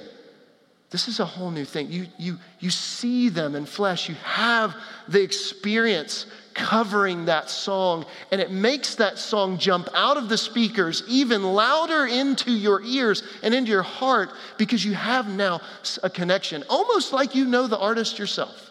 this 0.94 1.08
is 1.08 1.18
a 1.18 1.24
whole 1.24 1.50
new 1.50 1.64
thing. 1.64 1.90
You, 1.90 2.06
you, 2.18 2.38
you 2.60 2.70
see 2.70 3.28
them 3.28 3.56
in 3.56 3.66
flesh, 3.66 4.08
you 4.08 4.14
have 4.22 4.76
the 5.08 5.20
experience 5.20 6.26
covering 6.54 7.24
that 7.24 7.50
song, 7.50 8.06
and 8.30 8.40
it 8.40 8.52
makes 8.52 8.94
that 8.94 9.18
song 9.18 9.58
jump 9.58 9.88
out 9.92 10.16
of 10.16 10.28
the 10.28 10.38
speakers 10.38 11.02
even 11.08 11.42
louder 11.42 12.06
into 12.06 12.52
your 12.52 12.80
ears 12.82 13.24
and 13.42 13.52
into 13.52 13.72
your 13.72 13.82
heart 13.82 14.30
because 14.56 14.84
you 14.84 14.94
have 14.94 15.26
now 15.28 15.60
a 16.04 16.10
connection, 16.10 16.62
almost 16.70 17.12
like 17.12 17.34
you 17.34 17.44
know 17.44 17.66
the 17.66 17.76
artist 17.76 18.16
yourself. 18.16 18.70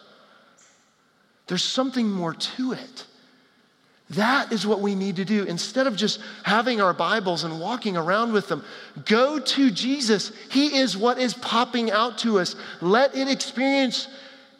There's 1.47 1.63
something 1.63 2.09
more 2.09 2.33
to 2.33 2.73
it. 2.73 3.05
That 4.11 4.51
is 4.51 4.67
what 4.67 4.81
we 4.81 4.95
need 4.95 5.15
to 5.15 5.25
do. 5.25 5.43
Instead 5.43 5.87
of 5.87 5.95
just 5.95 6.19
having 6.43 6.81
our 6.81 6.93
Bibles 6.93 7.43
and 7.45 7.59
walking 7.59 7.97
around 7.97 8.33
with 8.33 8.47
them, 8.47 8.63
go 9.05 9.39
to 9.39 9.71
Jesus. 9.71 10.31
He 10.51 10.77
is 10.77 10.95
what 10.95 11.17
is 11.17 11.33
popping 11.33 11.89
out 11.89 12.19
to 12.19 12.39
us. 12.39 12.55
Let 12.81 13.15
it 13.15 13.27
experience 13.27 14.07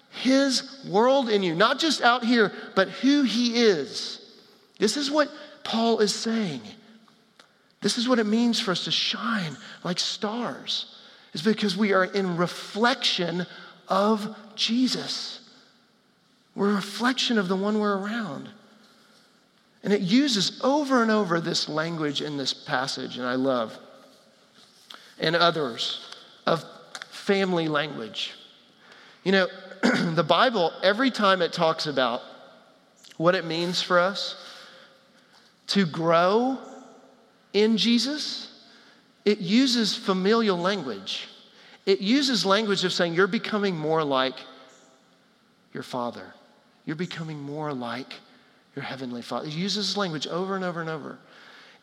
His 0.09 0.83
world 0.89 1.29
in 1.29 1.43
you, 1.43 1.55
not 1.55 1.77
just 1.77 2.01
out 2.01 2.23
here, 2.23 2.51
but 2.75 2.89
who 2.89 3.23
He 3.23 3.61
is. 3.61 4.19
This 4.79 4.97
is 4.97 5.11
what 5.11 5.29
Paul 5.63 5.99
is 5.99 6.15
saying. 6.15 6.61
This 7.81 7.97
is 7.97 8.07
what 8.07 8.19
it 8.19 8.25
means 8.25 8.59
for 8.59 8.71
us 8.71 8.85
to 8.85 8.91
shine 8.91 9.55
like 9.83 9.99
stars, 9.99 10.95
is 11.33 11.41
because 11.41 11.77
we 11.77 11.93
are 11.93 12.05
in 12.05 12.37
reflection 12.37 13.45
of 13.87 14.35
Jesus. 14.55 15.41
We're 16.55 16.71
a 16.71 16.75
reflection 16.75 17.37
of 17.37 17.47
the 17.47 17.55
one 17.55 17.79
we're 17.79 17.97
around. 17.97 18.49
And 19.83 19.91
it 19.91 20.01
uses 20.01 20.61
over 20.63 21.01
and 21.01 21.11
over 21.11 21.41
this 21.41 21.67
language 21.67 22.21
in 22.21 22.37
this 22.37 22.53
passage, 22.53 23.17
and 23.17 23.27
I 23.27 23.35
love, 23.35 23.77
and 25.19 25.35
others 25.35 26.15
of 26.45 26.63
family 27.09 27.67
language. 27.67 28.33
You 29.23 29.33
know, 29.33 29.47
the 30.13 30.23
Bible, 30.23 30.71
every 30.81 31.11
time 31.11 31.41
it 31.41 31.51
talks 31.51 31.85
about 31.85 32.21
what 33.17 33.35
it 33.35 33.45
means 33.45 33.81
for 33.81 33.99
us 33.99 34.35
to 35.67 35.85
grow 35.85 36.57
in 37.51 37.77
Jesus, 37.77 38.63
it 39.25 39.39
uses 39.39 39.95
familial 39.95 40.57
language. 40.57 41.27
It 41.85 41.99
uses 41.99 42.45
language 42.45 42.83
of 42.83 42.93
saying, 42.93 43.13
You're 43.13 43.27
becoming 43.27 43.75
more 43.75 44.03
like 44.03 44.35
your 45.73 45.83
father. 45.83 46.33
You're 46.85 46.95
becoming 46.95 47.39
more 47.39 47.73
like 47.73 48.13
your 48.75 48.83
heavenly 48.83 49.21
Father. 49.21 49.47
He 49.47 49.59
uses 49.59 49.87
this 49.87 49.97
language 49.97 50.27
over 50.27 50.55
and 50.55 50.65
over 50.65 50.81
and 50.81 50.89
over. 50.89 51.17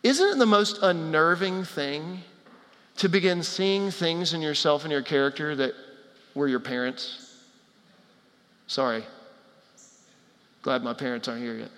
Isn't 0.03 0.37
it 0.37 0.39
the 0.39 0.47
most 0.47 0.79
unnerving 0.83 1.65
thing 1.65 2.21
to 2.97 3.09
begin 3.09 3.43
seeing 3.43 3.91
things 3.91 4.35
in 4.35 4.41
yourself 4.41 4.85
and 4.85 4.93
your 4.93 5.03
character 5.03 5.55
that 5.57 5.75
were 6.35 6.49
your 6.49 6.61
parents? 6.61 7.39
Sorry. 8.67 9.05
Glad 10.63 10.83
my 10.83 10.95
parents 10.95 11.29
aren't 11.29 11.43
here 11.43 11.57
yet. 11.57 11.71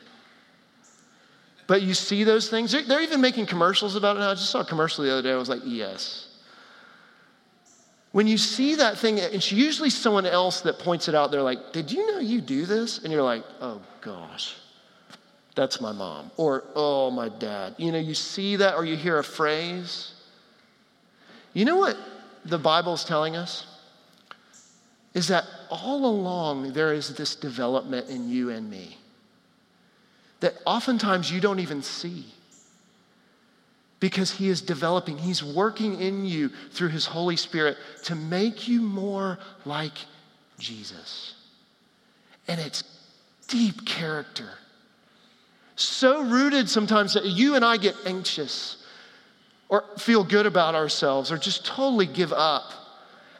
But 1.66 1.82
you 1.82 1.94
see 1.94 2.24
those 2.24 2.48
things. 2.50 2.72
They're, 2.72 3.02
even 3.02 3.20
making 3.20 3.46
commercials 3.46 3.96
about 3.96 4.16
it 4.16 4.20
now. 4.20 4.30
I 4.30 4.34
just 4.34 4.50
saw 4.50 4.60
a 4.60 4.64
commercial 4.64 5.04
the 5.04 5.12
other 5.12 5.22
day. 5.22 5.32
I 5.32 5.36
was 5.36 5.48
like, 5.48 5.62
yes. 5.64 6.28
When 8.12 8.26
you 8.26 8.36
see 8.38 8.76
that 8.76 8.98
thing, 8.98 9.18
it's 9.18 9.50
usually 9.50 9.90
someone 9.90 10.26
else 10.26 10.60
that 10.62 10.78
points 10.78 11.08
it 11.08 11.14
out. 11.14 11.30
They're 11.30 11.42
like, 11.42 11.72
Did 11.72 11.90
you 11.90 12.06
know 12.12 12.18
you 12.18 12.40
do 12.40 12.66
this? 12.66 13.02
And 13.02 13.12
you're 13.12 13.22
like, 13.22 13.44
Oh 13.60 13.80
gosh. 14.00 14.54
That's 15.54 15.80
my 15.80 15.92
mom. 15.92 16.30
Or, 16.36 16.64
oh, 16.74 17.10
my 17.10 17.28
dad. 17.28 17.74
You 17.76 17.92
know, 17.92 17.98
you 17.98 18.14
see 18.14 18.56
that 18.56 18.74
or 18.74 18.84
you 18.84 18.96
hear 18.96 19.18
a 19.18 19.24
phrase. 19.24 20.14
You 21.52 21.64
know 21.66 21.76
what 21.76 21.96
the 22.44 22.58
Bible's 22.58 23.04
telling 23.04 23.36
us? 23.36 23.66
Is 25.14 25.28
that 25.28 25.44
all 25.68 26.06
along 26.06 26.72
there 26.72 26.94
is 26.94 27.14
this 27.14 27.36
development 27.36 28.08
in 28.08 28.30
you 28.30 28.48
and 28.48 28.70
me 28.70 28.96
that 30.40 30.54
oftentimes 30.64 31.30
you 31.30 31.40
don't 31.40 31.60
even 31.60 31.82
see 31.82 32.24
because 34.02 34.30
he 34.30 34.50
is 34.50 34.60
developing, 34.60 35.16
he's 35.16 35.42
working 35.42 35.98
in 35.98 36.26
you 36.26 36.50
through 36.72 36.90
his 36.90 37.06
Holy 37.06 37.36
Spirit 37.36 37.78
to 38.02 38.14
make 38.14 38.68
you 38.68 38.82
more 38.82 39.38
like 39.64 39.96
Jesus. 40.58 41.32
And 42.46 42.60
it's 42.60 42.84
deep 43.48 43.86
character 43.86 44.50
so 45.82 46.22
rooted 46.22 46.68
sometimes 46.68 47.14
that 47.14 47.24
you 47.24 47.54
and 47.54 47.64
I 47.64 47.76
get 47.76 47.94
anxious 48.04 48.76
or 49.68 49.84
feel 49.98 50.24
good 50.24 50.46
about 50.46 50.74
ourselves 50.74 51.32
or 51.32 51.38
just 51.38 51.64
totally 51.64 52.06
give 52.06 52.32
up. 52.32 52.72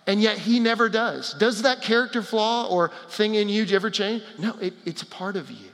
And 0.06 0.20
yet 0.20 0.38
he 0.38 0.58
never 0.58 0.88
does. 0.88 1.34
Does 1.34 1.62
that 1.62 1.82
character 1.82 2.22
flaw 2.22 2.66
or 2.68 2.90
thing 3.10 3.34
in 3.34 3.48
you 3.48 3.66
ever 3.74 3.90
change? 3.90 4.22
No, 4.38 4.56
it, 4.58 4.74
it's 4.84 5.02
a 5.02 5.06
part 5.06 5.36
of 5.36 5.50
you. 5.50 5.70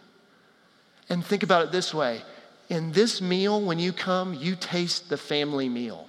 And 1.09 1.25
think 1.25 1.43
about 1.43 1.65
it 1.65 1.73
this 1.73 1.95
way 1.95 2.23
in 2.69 2.93
this 2.93 3.21
meal, 3.21 3.61
when 3.63 3.79
you 3.79 3.93
come, 3.93 4.35
you 4.35 4.57
taste 4.57 5.09
the 5.09 5.17
family 5.17 5.69
meal. 5.69 6.09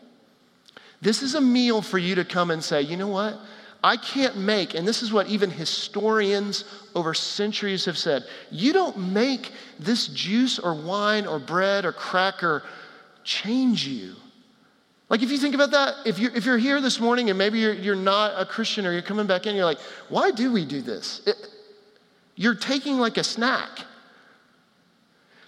This 1.02 1.22
is 1.22 1.36
a 1.36 1.42
meal 1.42 1.82
for 1.82 1.98
you 1.98 2.16
to 2.16 2.26
come 2.26 2.52
and 2.52 2.64
say, 2.64 2.82
you 2.82 2.98
know 2.98 3.08
what? 3.08 3.40
I 3.82 3.96
can't 3.96 4.36
make, 4.36 4.74
and 4.74 4.86
this 4.86 5.02
is 5.02 5.14
what 5.14 5.28
even 5.28 5.50
historians 5.50 6.66
over 6.96 7.14
centuries 7.14 7.86
have 7.86 7.98
said 7.98 8.26
you 8.52 8.74
don't 8.74 8.98
make 9.14 9.54
this 9.80 10.08
juice 10.08 10.60
or 10.60 10.74
wine 10.74 11.26
or 11.26 11.40
bread 11.40 11.86
or 11.86 11.94
cracker 11.94 12.64
change 13.24 13.88
you. 13.88 14.16
Like, 15.08 15.24
if 15.24 15.32
you 15.32 15.38
think 15.38 15.56
about 15.56 15.72
that, 15.72 15.96
if 16.06 16.20
you're, 16.20 16.36
if 16.36 16.46
you're 16.46 16.58
here 16.58 16.82
this 16.82 17.00
morning 17.00 17.30
and 17.30 17.38
maybe 17.38 17.60
you're, 17.60 17.74
you're 17.74 17.96
not 17.96 18.40
a 18.40 18.46
Christian 18.46 18.86
or 18.86 18.92
you're 18.92 19.02
coming 19.02 19.26
back 19.26 19.48
in, 19.48 19.56
you're 19.56 19.66
like, 19.66 19.80
why 20.10 20.30
do 20.30 20.52
we 20.52 20.66
do 20.66 20.82
this? 20.82 21.22
It, 21.26 21.36
you're 22.36 22.56
taking 22.56 23.00
like 23.00 23.18
a 23.18 23.24
snack. 23.24 23.80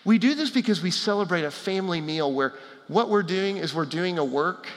We 0.04 0.18
do 0.18 0.34
this 0.34 0.50
because 0.50 0.82
we 0.82 0.92
celebrate 0.92 1.44
a 1.44 1.52
family 1.52 2.02
meal 2.02 2.34
where 2.34 2.54
what 2.88 3.10
we're 3.10 3.24
doing 3.24 3.58
is 3.58 3.74
we're 3.74 3.86
doing 3.86 4.18
a 4.18 4.26
work 4.26 4.68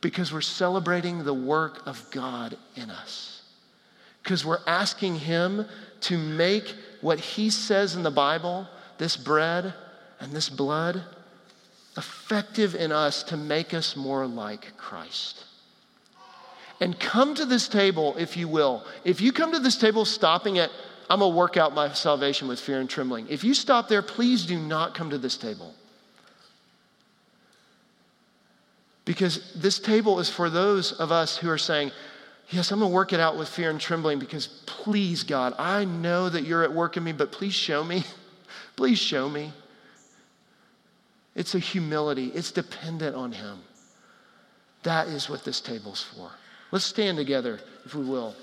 because 0.00 0.32
we're 0.32 0.40
celebrating 0.40 1.24
the 1.24 1.34
work 1.34 1.86
of 1.86 2.04
God 2.10 2.56
in 2.74 2.90
us. 2.90 3.42
Because 4.22 4.44
we're 4.44 4.62
asking 4.66 5.16
Him 5.16 5.66
to 6.02 6.16
make 6.16 6.74
what 7.02 7.20
He 7.20 7.50
says 7.50 7.94
in 7.94 8.02
the 8.02 8.10
Bible, 8.10 8.66
this 8.96 9.16
bread 9.16 9.74
and 10.20 10.32
this 10.32 10.48
blood, 10.48 11.02
effective 11.96 12.74
in 12.74 12.90
us 12.92 13.22
to 13.24 13.36
make 13.36 13.74
us 13.74 13.94
more 13.94 14.26
like 14.26 14.76
Christ. 14.76 15.44
And 16.80 16.98
come 16.98 17.34
to 17.34 17.44
this 17.44 17.68
table, 17.68 18.16
if 18.18 18.36
you 18.36 18.48
will. 18.48 18.84
If 19.04 19.20
you 19.20 19.32
come 19.32 19.52
to 19.52 19.58
this 19.58 19.76
table 19.76 20.04
stopping 20.04 20.58
at, 20.58 20.70
I'm 21.10 21.20
gonna 21.20 21.34
work 21.34 21.56
out 21.56 21.74
my 21.74 21.92
salvation 21.92 22.48
with 22.48 22.60
fear 22.60 22.80
and 22.80 22.88
trembling. 22.88 23.26
If 23.28 23.44
you 23.44 23.54
stop 23.54 23.88
there, 23.88 24.02
please 24.02 24.46
do 24.46 24.58
not 24.58 24.94
come 24.94 25.10
to 25.10 25.18
this 25.18 25.36
table. 25.36 25.74
Because 29.04 29.52
this 29.54 29.78
table 29.78 30.18
is 30.18 30.30
for 30.30 30.48
those 30.48 30.92
of 30.92 31.12
us 31.12 31.36
who 31.36 31.50
are 31.50 31.58
saying, 31.58 31.92
Yes, 32.50 32.70
I'm 32.70 32.78
going 32.78 32.90
to 32.90 32.94
work 32.94 33.12
it 33.12 33.20
out 33.20 33.38
with 33.38 33.48
fear 33.48 33.70
and 33.70 33.80
trembling 33.80 34.18
because 34.18 34.46
please, 34.66 35.22
God, 35.22 35.54
I 35.58 35.84
know 35.86 36.28
that 36.28 36.44
you're 36.44 36.62
at 36.62 36.72
work 36.72 36.96
in 36.96 37.04
me, 37.04 37.12
but 37.12 37.32
please 37.32 37.54
show 37.54 37.82
me. 37.82 38.04
please 38.76 38.98
show 38.98 39.28
me. 39.28 39.52
It's 41.34 41.54
a 41.54 41.58
humility, 41.58 42.30
it's 42.34 42.52
dependent 42.52 43.16
on 43.16 43.32
Him. 43.32 43.58
That 44.84 45.08
is 45.08 45.28
what 45.28 45.44
this 45.44 45.60
table's 45.60 46.02
for. 46.02 46.30
Let's 46.70 46.84
stand 46.84 47.16
together, 47.16 47.58
if 47.84 47.94
we 47.94 48.04
will. 48.04 48.36